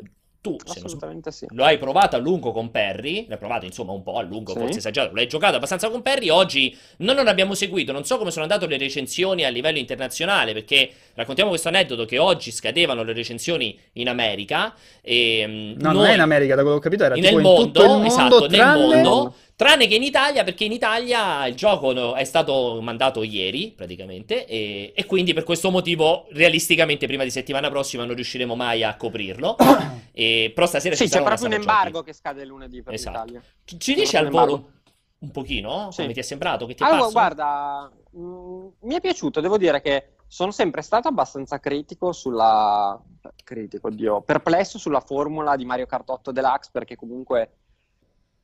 [0.47, 1.47] Tu, non Assolutamente sì.
[1.51, 4.59] Lo hai provato a lungo con Perry, l'hai provato insomma un po' a lungo, Sì.
[4.61, 8.31] forse esagerato, l'hai giocato abbastanza con Perry, oggi noi non abbiamo seguito, non so come
[8.31, 13.13] sono andate le recensioni a livello internazionale, perché raccontiamo questo aneddoto che oggi scadevano le
[13.13, 14.73] recensioni in America
[15.03, 17.25] e mm, No, non noi- è in America, da quello che ho capito, era nel
[17.25, 19.03] tipo in mondo, tutto il mondo, esatto, nel tranne...
[19.03, 24.47] mondo, tranne che in Italia, perché in Italia il gioco è stato mandato ieri, praticamente,
[24.47, 28.97] e, e quindi per questo motivo, realisticamente, prima di settimana prossima non riusciremo mai a
[28.97, 29.57] coprirlo.
[30.19, 32.07] E, però stasera Sì, ci c'è proprio un embargo giochi.
[32.07, 33.21] che scade lunedì per Esatto.
[33.25, 33.43] l'Italia.
[33.65, 34.73] Ci ci dici al volo
[35.19, 35.91] un pochino?
[35.91, 36.01] Sì.
[36.01, 36.65] Come ti è sembrato?
[36.65, 37.13] Che ti Allora, parso?
[37.13, 42.99] guarda, mh, mi è piaciuto, devo dire che sono sempre stato abbastanza critico sulla...
[43.45, 47.51] critico, oddio, perplesso sulla formula di Mario Kart 8 Deluxe perché comunque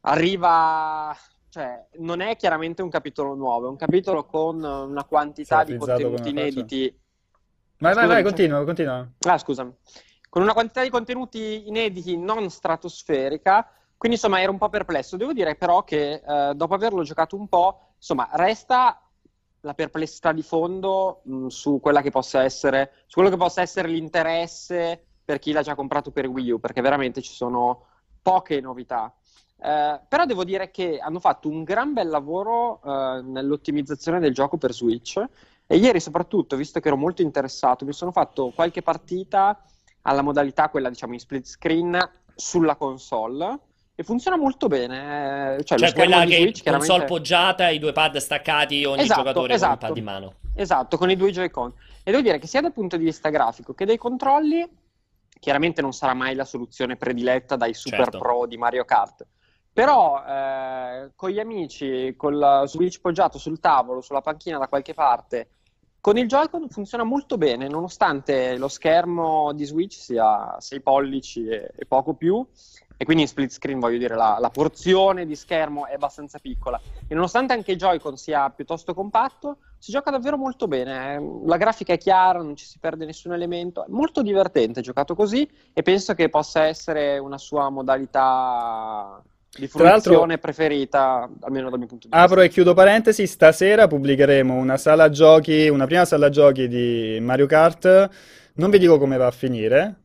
[0.03, 1.17] arriva...
[1.49, 6.31] Cioè, non è chiaramente un capitolo nuovo, è un capitolo con una quantità di contenuti
[6.31, 7.03] inediti
[7.83, 9.05] Vai, vai, vai, continua, continua.
[9.27, 9.75] Ah, scusami.
[10.29, 15.17] Con una quantità di contenuti inediti non stratosferica, quindi insomma ero un po' perplesso.
[15.17, 19.03] Devo dire però che eh, dopo averlo giocato un po', insomma, resta
[19.63, 23.89] la perplessità di fondo mh, su quella che possa essere, su quello che possa essere
[23.89, 27.87] l'interesse per chi l'ha già comprato per Wii U, perché veramente ci sono
[28.23, 29.13] poche novità.
[29.65, 34.57] Eh, però devo dire che hanno fatto un gran bel lavoro eh, nell'ottimizzazione del gioco
[34.57, 35.23] per Switch.
[35.67, 39.63] E ieri soprattutto, visto che ero molto interessato, mi sono fatto qualche partita
[40.03, 41.97] alla modalità quella diciamo in split screen
[42.35, 43.59] sulla console
[43.95, 45.57] e funziona molto bene.
[45.59, 47.05] eh, Cioè, Cioè quella che Switch console chiaramente...
[47.07, 49.87] poggiata, i due pad staccati, ogni Esatto, giocatore con un esatto.
[49.87, 50.35] pad in mano.
[50.55, 51.73] Esatto, con i due Joy-Con.
[52.03, 54.69] E devo dire che sia dal punto di vista grafico che dei controlli,
[55.39, 58.19] chiaramente non sarà mai la soluzione prediletta dai super Certo.
[58.19, 59.25] pro di Mario Kart.
[59.73, 64.93] Però eh, con gli amici, con la Switch poggiato sul tavolo, sulla panchina da qualche
[64.93, 65.49] parte,
[66.03, 71.71] con il Joy-Con funziona molto bene, nonostante lo schermo di Switch sia 6 pollici e,
[71.77, 72.45] e poco più.
[72.97, 76.81] E quindi in split screen, voglio dire, la, la porzione di schermo è abbastanza piccola.
[77.07, 81.15] E nonostante anche il Joy-Con sia piuttosto compatto, si gioca davvero molto bene.
[81.15, 81.41] eh.
[81.45, 83.85] La grafica è chiara, non ci si perde nessun elemento.
[83.85, 89.23] È molto divertente giocato così e penso che possa essere una sua modalità
[89.59, 92.25] di fruizione preferita, almeno dal mio punto di vista.
[92.25, 97.47] Apro e chiudo parentesi, stasera pubblicheremo una sala giochi, una prima sala giochi di Mario
[97.47, 98.11] Kart.
[98.55, 99.97] Non vi dico come va a finire.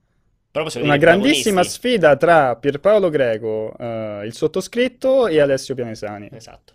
[0.81, 6.29] Una grandissima sfida tra Pierpaolo Greco, eh, il sottoscritto e Alessio Pianesani.
[6.31, 6.73] Esatto.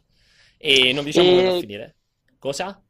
[0.57, 1.97] E non vi diciamo E- come va a finire.
[2.39, 2.83] Cosa?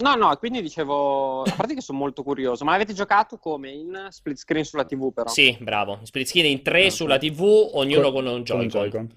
[0.00, 4.06] No, no, quindi dicevo, a parte che sono molto curioso, ma l'avete giocato come in
[4.10, 5.28] split screen sulla TV però?
[5.28, 6.00] Sì, bravo.
[6.02, 6.92] Split screen in tre Ok.
[6.92, 8.68] sulla TV, ognuno con, un Con un Joy-Con.
[8.68, 9.14] Joy-Con.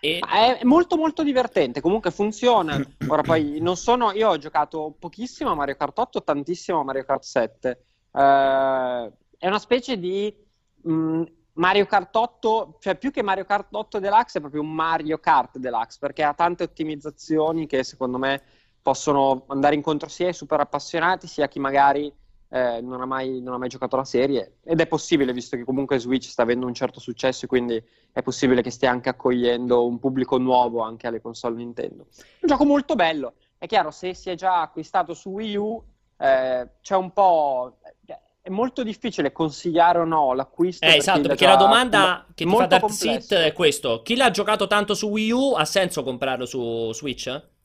[0.00, 2.78] E È molto molto divertente, comunque funziona.
[3.08, 7.04] Ora poi non sono, io ho giocato pochissimo a Mario Kart 8, tantissimo a Mario
[7.04, 7.68] Kart 7.
[8.12, 10.34] Eh, è una specie di
[10.82, 11.22] mh,
[11.54, 15.58] Mario Kart 8, cioè più che Mario Kart 8 Deluxe è proprio un Mario Kart
[15.58, 18.42] Deluxe perché ha tante ottimizzazioni che secondo me
[18.88, 22.10] possono andare incontro sia ai super appassionati sia a chi magari
[22.48, 25.64] eh, non, ha mai, non ha mai giocato la serie ed è possibile visto che
[25.64, 29.86] comunque Switch sta avendo un certo successo e quindi è possibile che stia anche accogliendo
[29.86, 32.06] un pubblico nuovo anche alle console Nintendo.
[32.40, 35.84] Un gioco molto bello, è chiaro se si è già acquistato su Wii U
[36.16, 37.76] eh, c'è un po'...
[38.40, 40.82] È molto difficile consigliare o no l'acquisto.
[40.86, 42.90] Eh, per esatto, perché la domanda che ti fa Dark.
[42.90, 44.00] Seat è questo.
[44.00, 47.56] Chi l'ha giocato tanto su Wii U ha senso comprarlo su Switch?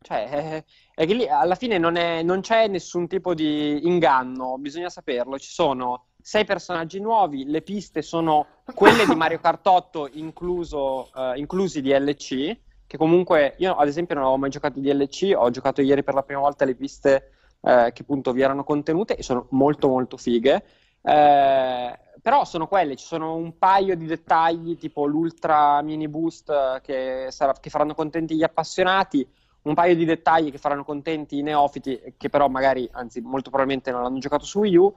[0.00, 4.56] Cioè, eh, è che lì alla fine non, è- non c'è nessun tipo di inganno,
[4.58, 5.38] bisogna saperlo.
[5.38, 11.38] Ci sono sei personaggi nuovi, le piste sono quelle di Mario Kart 8, incluso, eh,
[11.38, 16.02] inclusi DLC, che comunque io ad esempio non avevo mai giocato DLC, ho giocato ieri
[16.04, 17.32] per la prima volta le piste
[17.62, 20.64] eh, che appunto vi erano contenute e sono molto molto fighe.
[21.02, 26.80] Eh, però sono quelle, ci sono un paio di dettagli tipo l'Ultra Mini Boost eh,
[26.82, 29.26] che, sarà- che faranno contenti gli appassionati,
[29.62, 33.50] un paio di dettagli che faranno contenti i neofiti eh, che però magari, anzi molto
[33.50, 34.94] probabilmente non hanno giocato su Wii U.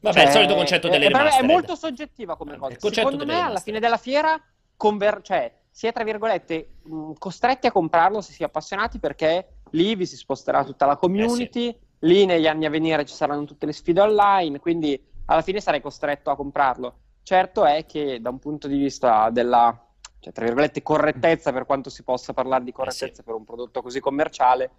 [0.00, 1.50] Vabbè, Cioè, il solito concetto è- delle è, è remastered.
[1.50, 2.76] molto soggettiva come Eh, cosa.
[2.92, 4.38] Secondo me alla fine della fiera
[4.76, 9.60] conver- cioè, si è tra virgolette mh, costretti a comprarlo se si è appassionati perché
[9.70, 13.64] lì vi si sposterà tutta la community, lì negli anni a venire ci saranno tutte
[13.66, 16.98] le sfide online, quindi alla fine sarai costretto a comprarlo.
[17.22, 19.74] Certo è che da un punto di vista della
[20.24, 23.22] cioè, tra virgolette correttezza per quanto si possa parlare di correttezza Eh sì.
[23.22, 24.70] per un prodotto così commerciale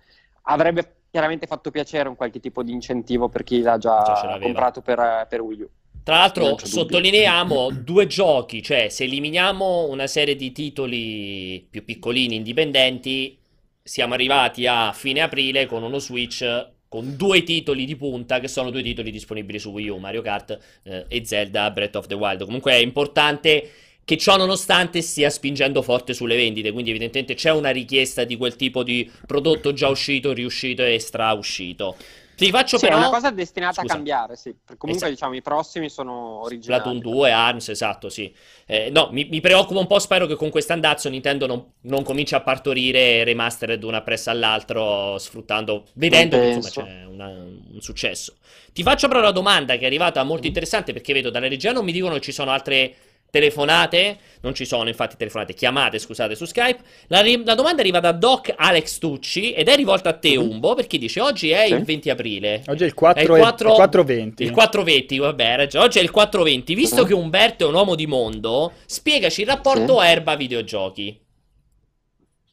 [0.48, 4.82] avrebbe chiaramente fatto piacere un qualche tipo di incentivo per chi l'ha già, Già comprato
[4.82, 5.70] per, per Wii U.
[6.04, 13.38] Tra l'altro, sottolineiamo due giochi, cioè se eliminiamo una serie di titoli più piccolini, indipendenti,
[13.82, 18.70] siamo arrivati a fine aprile con uno Switch con due titoli di punta che sono
[18.70, 22.46] due titoli disponibili su Wii U, Mario Kart eh, e Zelda Breath of the Wild.
[22.46, 23.70] Comunque è importante
[24.06, 28.56] che ciò nonostante stia spingendo forte sulle vendite, quindi evidentemente c'è una richiesta di quel
[28.56, 31.96] tipo di prodotto già uscito, riuscito e strauscito.
[32.36, 32.98] Ti faccio Sì, però...
[32.98, 33.94] è una cosa destinata Scusa.
[33.94, 34.54] a cambiare, sì.
[34.78, 35.12] Comunque, Esatto.
[35.12, 36.82] diciamo, i prossimi sono originali.
[36.82, 38.32] Splatoon 2, ARMS, esatto, sì.
[38.66, 42.04] Eh, no, mi, mi preoccupa un po', spero che con questo andazzo Nintendo non, non
[42.04, 48.36] cominci a partorire remastered una presso all'altro, sfruttando, vedendo che insomma c'è una- un successo.
[48.74, 51.86] Ti faccio però una domanda che è arrivata molto interessante perché vedo dalla regia non
[51.86, 52.94] mi dicono che ci sono altre
[53.40, 56.82] telefonate, non ci sono infatti telefonate, chiamate, scusate, su Skype.
[57.08, 60.50] La, ri- la domanda arriva da Doc Alex Tucci ed è rivolta a te, Mhm.
[60.50, 61.74] Umbo, perché dice oggi è Sì.
[61.74, 62.64] il 20 aprile.
[62.68, 64.44] Oggi è il 4 È il e- 4 il 420.
[64.44, 65.84] Il 420, vabbè, ragione.
[65.86, 66.74] Oggi è il 420.
[66.76, 67.08] Visto Mhm.
[67.08, 71.20] che Umberto è un uomo di mondo, spiegaci il rapporto erba-videogiochi.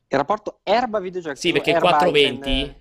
[0.09, 1.39] Il rapporto erba videogiochi.
[1.39, 2.51] Sì, perché il erba 420...
[2.51, 2.75] item,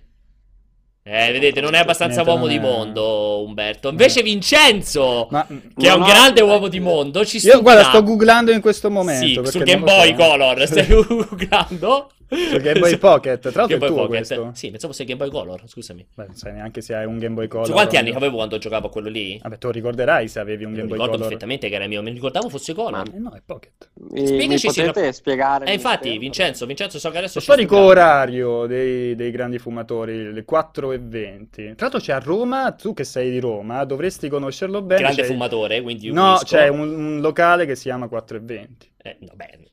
[1.04, 3.88] Eh, vedete, non è abbastanza uomo di mondo, Umberto.
[3.88, 5.54] Invece Vincenzo, Ma che
[5.88, 8.88] è un Non ho- grande uomo di mondo, ci io guarda, sto googlando in questo
[8.88, 9.44] momento.
[9.44, 10.14] Sì, non Game Boy so.
[10.14, 12.10] Color, stai googlando?
[12.32, 14.16] Sul Game Boy Pocket, tra l'altro Game è Boy tuo Pocket.
[14.26, 14.50] questo.
[14.54, 16.06] Sì, pensavo fosse Game Boy Color, scusami.
[16.14, 17.66] Beh, non sai neanche se hai un Game Boy Color.
[17.66, 19.38] Su quanti anni avevo quando giocavo a quello lì?
[19.42, 21.28] Vabbè, tu ricorderai se avevi un Game Boy ricordo Color.
[21.28, 22.90] perfettamente che era mio, mi ricordavo fosse Color.
[22.92, 23.90] Ma- Eh no, è Pocket.
[24.10, 25.66] Mi Spiegaci se potete spiegare?
[25.66, 26.20] Eh, infatti, mistero?
[26.20, 30.92] Vincenzo, Vincenzo, so che adesso Lo ci storico orario dei, dei grandi fumatori, le 4
[30.92, 31.62] e 20.
[31.74, 35.00] Tra l'altro c'è a Roma, tu che sei di Roma, dovresti conoscerlo bene.
[35.02, 36.44] grande c'è- fumatore, quindi No, unisco.
[36.44, 38.90] c'è un, un locale che si chiama 4 e 20.
[39.04, 39.70] Eh, vabbè, ti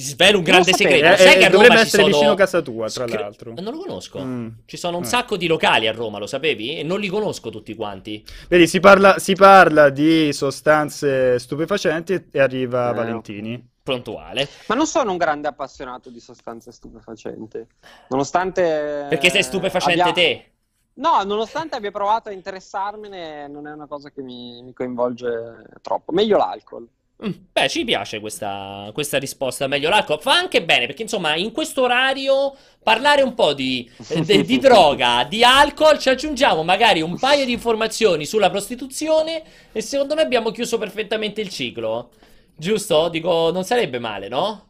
[0.00, 1.04] svelo un grande segreto.
[1.06, 2.14] Eh, Sai eh, che a dovrebbe Roma ci essere sono...
[2.14, 3.52] vicino a casa tua, tra Scri- l'altro.
[3.54, 4.18] Non lo conosco.
[4.24, 4.48] Mm.
[4.66, 5.06] Ci sono un Eh.
[5.06, 6.78] sacco di locali a Roma, lo sapevi?
[6.78, 8.24] E non li conosco tutti quanti.
[8.48, 12.94] Vedi, si parla, si parla di sostanze stupefacenti e arriva Eh.
[12.94, 13.68] Valentini.
[13.82, 14.46] Prontuale.
[14.66, 17.64] Ma non sono un grande appassionato di sostanze stupefacenti.
[18.08, 19.06] Nonostante.
[19.08, 20.44] Perché sei stupefacente abbia- te.
[20.94, 26.12] No, nonostante abbia provato a interessarmene, non è una cosa che mi, mi coinvolge troppo.
[26.12, 26.86] Meglio l'alcol.
[27.22, 29.66] Mm, Beh, ci piace questa, questa risposta.
[29.66, 30.20] Meglio l'alcol.
[30.20, 34.58] Fa anche bene perché, insomma, in questo orario parlare un po' di, eh, di- di
[34.58, 39.42] droga, di alcol, ci aggiungiamo magari un paio di informazioni sulla prostituzione
[39.72, 42.10] e secondo me abbiamo chiuso perfettamente il ciclo.
[42.56, 43.08] Giusto?
[43.10, 44.69] Dico, non sarebbe male, no?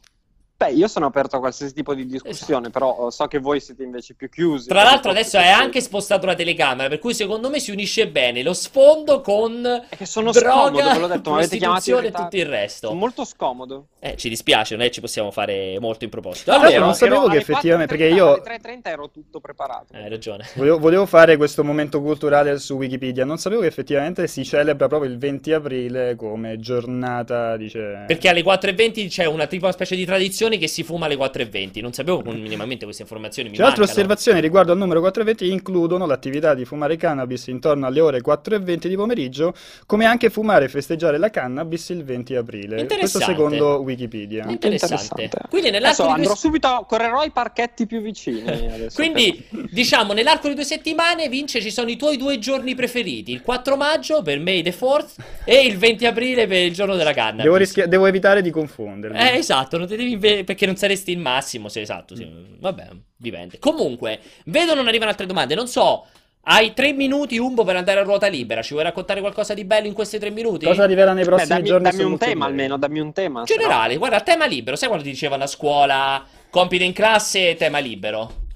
[0.60, 3.82] Beh, io sono aperto a qualsiasi tipo di discussione, però eh, so che voi siete
[3.82, 4.68] invece più chiusi.
[4.68, 8.42] Tra l'altro adesso hai anche spostato la telecamera, per cui secondo me si unisce bene
[8.42, 12.10] lo sfondo con È che sono droga, scomodo, ve l'ho detto, mi avete chiamato e
[12.10, 12.92] tutto il Sono resto.
[12.92, 13.86] molto scomodo.
[14.00, 16.52] Eh, ci dispiace, non è che ci possiamo fare molto in proposito.
[16.52, 19.94] Allora, non sapevo che effettivamente- 4:30 perché io- Alle 3.30 ero tutto preparato.
[19.94, 20.46] hai ragione.
[20.56, 23.24] Volevo, volevo fare questo momento culturale su Wikipedia.
[23.24, 28.04] Non sapevo che effettivamente si celebra proprio il 20 aprile come giornata, dice...
[28.06, 31.16] Perché alle 4.20 c'è una tipo una specie di tradizione informazioni che si fuma alle
[31.16, 31.80] 4.20.
[31.80, 33.48] Non sapevo minimamente queste informazioni.
[33.50, 33.98] Mi C'è altre mancano.
[33.98, 38.96] osservazioni riguardo al numero 420 includono l'attività di fumare cannabis intorno alle ore 4.20 di
[38.96, 39.54] pomeriggio,
[39.86, 42.76] come anche fumare e festeggiare la cannabis il 20 aprile.
[42.76, 43.26] Questo Interessante.
[43.26, 44.46] secondo Wikipedia.
[44.48, 44.94] Interessante.
[45.22, 45.48] Interessante.
[45.48, 46.36] Quindi nell'arco Adesso di andrò due...
[46.40, 48.42] subito, correrò ai parchetti più vicini.
[48.48, 53.32] adesso, Quindi, diciamo, nell'arco di due settimane, Vince, ci sono i tuoi due giorni preferiti.
[53.32, 57.12] Il 4 maggio per May the 4th e il 20 aprile per il giorno della
[57.12, 57.42] cannabis.
[57.44, 59.18] Devo, rischia- devo evitare di confondermi.
[59.18, 62.28] Eh, esatto, non ti devi perché non saresti il massimo, sì, esatto, sì.
[62.58, 63.58] Vabbè, dipende.
[63.58, 66.06] Comunque, vedo non arrivano altre domande, non so,
[66.42, 69.86] hai tre minuti, Umbo, per andare a ruota libera, ci vuoi raccontare qualcosa di bello
[69.86, 70.64] in questi tre minuti?
[70.66, 73.46] Cosa arriverà nei Beh, prossimi dammi, giorni dammi un tema almeno, dammi un tema.
[73.46, 77.54] Se no- generale, guarda, tema libero, sai quando ti dicevano a scuola, compito in classe,
[77.56, 78.48] tema libero?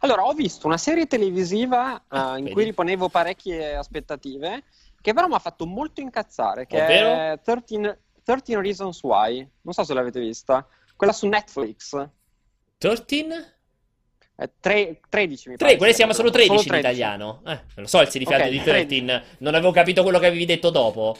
[0.00, 2.52] Allora, ho visto una serie televisiva Ah, in vedi.
[2.52, 4.64] cui riponevo parecchie aspettative,
[5.00, 7.08] che però mi ha fatto molto incazzare, che Ovvero?
[7.32, 7.80] è 13,
[8.24, 9.48] 13 Reasons Why.
[9.62, 10.66] Non so se l'avete vista.
[10.96, 12.08] Quella su Netflix.
[12.78, 13.26] 13?
[14.36, 15.76] È tre- 13 mi Tre, pare.
[15.78, 16.48] quelle si sia, chiama solo proprio.
[16.56, 17.42] 13 in italiano.
[17.46, 19.04] Eh, non lo so il significato Ok, di 13.
[19.04, 21.16] 13, non avevo capito quello che avevi detto dopo.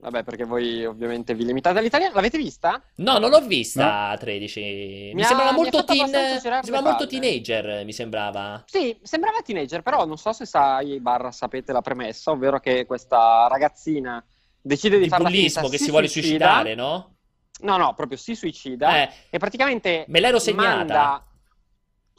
[0.00, 2.14] Vabbè, perché voi ovviamente vi limitate all'italiano.
[2.14, 2.80] L'avete vista?
[2.96, 4.60] No, non l'ho vista 13.
[4.60, 8.62] Mi, Mi sembrava ha molto teen, mi girare sembrava molto teenager, mi sembrava.
[8.66, 13.48] Sì, sembrava teenager, però non so se sai, barra sapete la premessa, ovvero che questa
[13.48, 14.24] ragazzina
[14.68, 16.46] decide di, Di farla bullismo finta, che si si vuole suicida.
[16.46, 17.14] suicidare, no?
[17.60, 20.76] No, no, proprio si suicida Eh, e praticamente me l'ero segnata.
[20.76, 21.22] manda...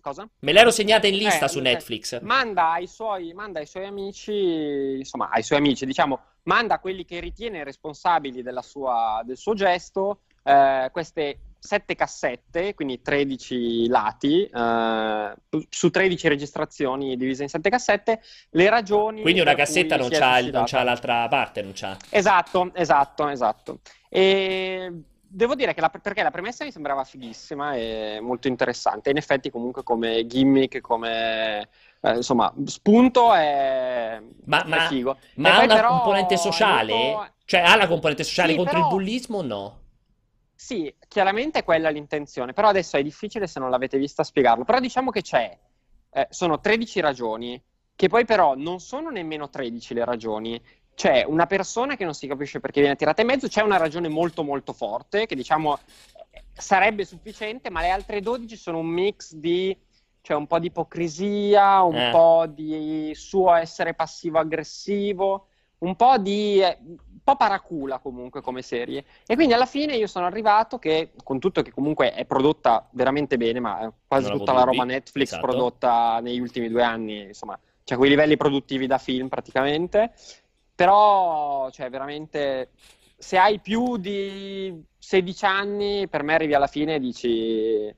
[0.01, 0.27] Cosa?
[0.39, 2.19] Me l'ero segnata in lista Eh, su eh, Netflix.
[2.21, 7.19] Manda ai suoi, manda ai suoi amici, insomma, ai suoi amici, diciamo, manda quelli che
[7.19, 15.33] ritiene responsabili della sua- del suo gesto eh, queste sette cassette, quindi 13 lati, eh,
[15.69, 19.21] su 13 registrazioni divise in sette cassette, le ragioni...
[19.21, 21.97] Quindi una cassetta non c'ha, il- non c'ha l'altra parte, non c'ha.
[22.09, 23.79] Esatto, esatto, esatto.
[24.07, 24.91] E
[25.31, 29.09] devo dire che la, perché la premessa mi sembrava fighissima e molto interessante.
[29.11, 31.67] In effetti, comunque, come gimmick, come
[32.01, 35.17] eh, insomma, spunto è, Ma- è ma- figo.
[35.35, 37.33] Ma E ha una però componente sociale?
[37.45, 39.78] Cioè, ha la componente sociale Sì, contro però- il bullismo o no?
[40.61, 44.65] Sì, chiaramente quella è l'intenzione, però adesso è difficile se non l'avete vista spiegarlo.
[44.65, 45.57] Però diciamo che c'è,
[46.11, 47.63] eh, sono 13 ragioni,
[47.95, 50.61] che poi però non sono nemmeno 13 le ragioni.
[50.93, 54.09] C'è una persona che non si capisce perché viene tirata in mezzo, c'è una ragione
[54.09, 55.77] molto molto forte, che diciamo
[56.31, 59.75] eh, sarebbe sufficiente, ma le altre 12 sono un mix di,
[60.19, 62.11] cioè un po' di ipocrisia, un Eh.
[62.11, 65.47] po' di suo essere passivo-aggressivo,
[65.79, 66.61] un po' di...
[66.61, 69.03] eh, un po' paracula comunque come serie.
[69.27, 73.37] E quindi alla fine io sono arrivato che, con tutto che comunque è prodotta veramente
[73.37, 75.45] bene, ma è quasi Non tutta la roba Netflix esatto.
[75.45, 80.13] prodotta negli ultimi due anni, insomma, c'è quei livelli produttivi da film praticamente,
[80.73, 82.69] però, cioè, veramente,
[83.17, 87.93] se hai più di 16 anni, per me arrivi alla fine e dici,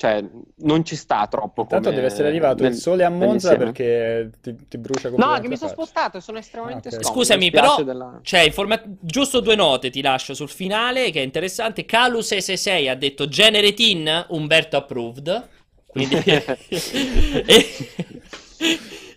[0.00, 0.24] cioè,
[0.60, 4.30] non ci sta troppo Intanto come deve essere arrivato nel- il sole a Monza perché
[4.40, 7.02] ti, ti brucia No, completamente che mi sono spostato e sono estremamente Ah, ok.
[7.02, 11.22] scomodo, Scusami, però della- Cioè, informa- giusto due note ti lascio sul finale che è
[11.22, 11.84] interessante.
[11.84, 15.48] Calu666 ha detto genere teen, Umberto approved.
[15.84, 16.14] Quindi...
[16.24, 17.66] e...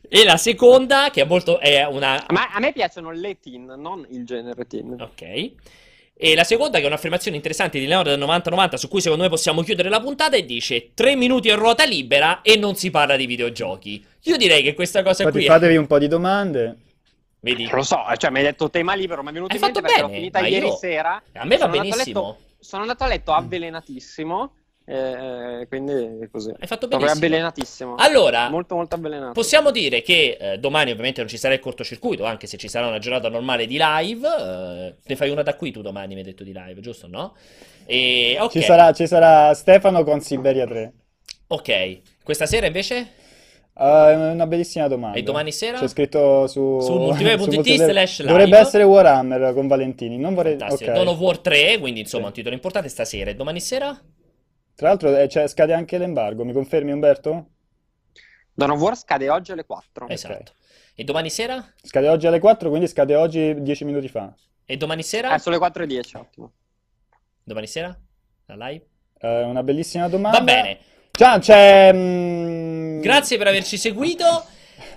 [0.10, 1.60] e la seconda, che è molto...
[1.62, 2.26] è una...
[2.28, 5.00] Ma a me piacciono le teen, non il genere teen.
[5.00, 5.52] Ok.
[6.26, 9.30] E la seconda, che è un'affermazione interessante di Leonardo del 9090, su cui secondo me
[9.30, 13.18] possiamo chiudere la puntata, e dice 3 minuti a ruota libera e non si parla
[13.18, 14.02] di videogiochi.
[14.22, 15.52] Io direi che questa cosa Infatti qui è...
[15.52, 16.78] fatevi un po' di domande.
[17.42, 17.64] Vedi?
[17.66, 19.82] Non lo so, cioè mi hai detto tema libero, ma è venuto Hai in mente
[19.82, 21.22] fatto perché l'ho bene, finita ieri io- sera.
[21.34, 22.22] A me va benissimo.
[22.22, 24.54] letto- sono andato a letto avvelenatissimo,
[24.86, 26.50] eh, quindi così.
[26.50, 27.26] Hai fatto Proprio benissimo.
[27.26, 27.96] avvelenatissimo.
[27.96, 29.32] Allora, Molto molto avvelenato.
[29.34, 32.88] Possiamo dire che eh, domani ovviamente non ci sarà il cortocircuito, anche se ci sarà
[32.88, 34.28] una giornata normale di live.
[34.28, 37.08] eh, ne fai una da qui tu domani, mi hai detto di live, giusto?
[37.08, 37.36] No?
[37.86, 38.52] E ok.
[38.52, 40.94] Ci sarà, ci sarà Stefano con Siberia 3.
[41.48, 42.00] Ok.
[42.24, 43.22] Questa sera invece?
[43.76, 45.18] È una bellissima domanda.
[45.18, 45.80] E domani sera?
[45.80, 48.32] C'è scritto su, Su multiplayer.it slash live.
[48.32, 50.18] Dovrebbe essere Warhammer con Valentini.
[50.18, 50.58] Non vorrei...
[50.58, 50.92] Fantastico.
[50.92, 50.96] ok.
[50.96, 52.28] Dawn of War 3, quindi insomma Sì.
[52.30, 53.32] un titolo importante stasera.
[53.32, 54.00] E domani sera?
[54.76, 56.44] Tra l'altro eh, cioè, scade anche l'embargo.
[56.44, 57.48] Mi confermi Umberto?
[58.54, 60.08] Dawn of War scade oggi alle 4.
[60.10, 60.54] Esatto.
[60.96, 61.64] E domani sera?
[61.82, 64.34] Scade oggi alle 4, quindi scade oggi 10 minuti fa.
[64.66, 65.34] E domani sera?
[65.34, 66.52] Eh, sono le 4 e 10, ottimo.
[67.44, 67.98] Domani sera?
[68.46, 68.86] La live?
[69.20, 70.38] Eh, una bellissima domanda.
[70.38, 70.80] Va bene.
[71.12, 71.92] Ciao, c'è...
[71.94, 74.26] mm, Grazie per averci seguito.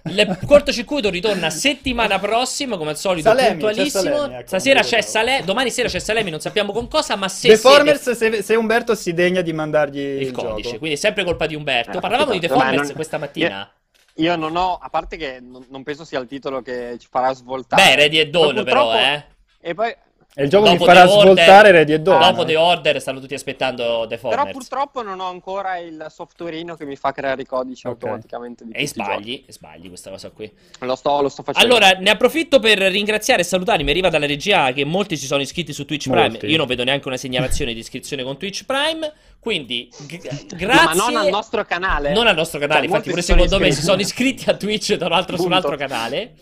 [0.06, 4.02] Il cortocircuito ritorna settimana prossima, come al solito, Salemi, puntualissimo.
[4.02, 5.00] c'è Salemi, ecco, Stasera c'è.
[5.02, 8.42] Salemi, domani sera c'è Salemi, non sappiamo con cosa, ma se The siete Formers, se,
[8.42, 10.78] se Umberto si degna di mandargli il, il codice, gioco.
[10.78, 11.98] quindi è sempre colpa di Umberto.
[11.98, 13.70] Eh, Parlavamo di The ma Formers non- questa mattina.
[14.18, 17.34] Io non ho, a parte che non, non penso sia il titolo che ci farà
[17.34, 17.82] svoltare.
[17.82, 19.24] Beh, Ready e Dawn però, eh.
[19.60, 19.94] E poi,
[20.38, 22.20] È il gioco che Dopo farà The Order- svoltare Ready e Dawn.
[22.20, 24.52] Dopo The Order stanno tutti aspettando The Però Formers.
[24.52, 27.94] purtroppo non ho ancora il softwareino che mi fa creare i codici Ok.
[27.94, 29.14] automaticamente di E tutti i giochi.
[29.14, 30.52] sbagli, e sbagli questa cosa qui.
[30.80, 31.74] Lo sto, lo sto facendo.
[31.74, 33.82] Allora, ne approfitto per ringraziare e salutare.
[33.82, 36.28] Mi arriva dalla regia che molti si sono iscritti su Twitch Prime.
[36.28, 36.46] Molti.
[36.48, 39.10] Io non vedo neanche una segnalazione di iscrizione con Twitch Prime.
[39.40, 40.18] Quindi, g-
[40.54, 40.84] grazie.
[40.84, 42.12] ma non al nostro canale.
[42.12, 43.86] Non al nostro canale, Cioè, infatti, pure secondo me si iscritti.
[43.86, 46.34] sono iscritti a Twitch da un altro, su un altro canale.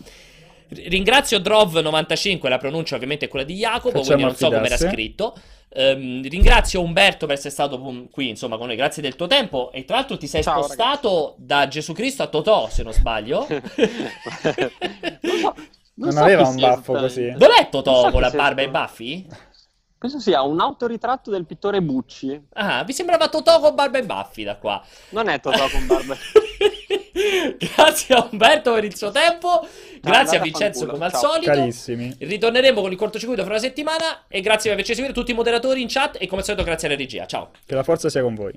[0.69, 4.77] Ringrazio Drov95, la pronuncia ovviamente è quella di Jacopo, Facciamo quindi non so come era
[4.77, 5.35] scritto.
[5.77, 9.71] Ehm, ringrazio Umberto per essere stato um, qui, insomma, con noi, grazie del tuo tempo.
[9.73, 13.45] E tra l'altro ti sei Ciao, spostato da Gesù Cristo a Totò, se non sbaglio.
[13.49, 13.61] non
[15.21, 15.53] so,
[15.95, 17.31] Non so aveva un baffo così.
[17.31, 19.27] Dov'è Non Totò so con la barba e i baffi?
[19.97, 22.39] Penso sia un autoritratto del pittore Bucci.
[22.53, 24.81] Ah, vi sembrava Totò con barba e baffi da qua.
[25.09, 26.15] Non è Totò con barba.
[27.75, 29.67] Grazie a Umberto per il suo tempo.
[30.01, 31.31] Grazie a Vincenzo come al ciao.
[31.31, 31.51] solito.
[31.51, 32.15] Carissimi.
[32.17, 34.25] Ritorneremo con il cortocircuito fra una settimana.
[34.27, 36.17] E grazie per averci seguito tutti i moderatori in chat.
[36.19, 37.25] E come al solito, grazie alla regia.
[37.25, 37.51] Ciao.
[37.65, 38.53] Che la forza sia con voi.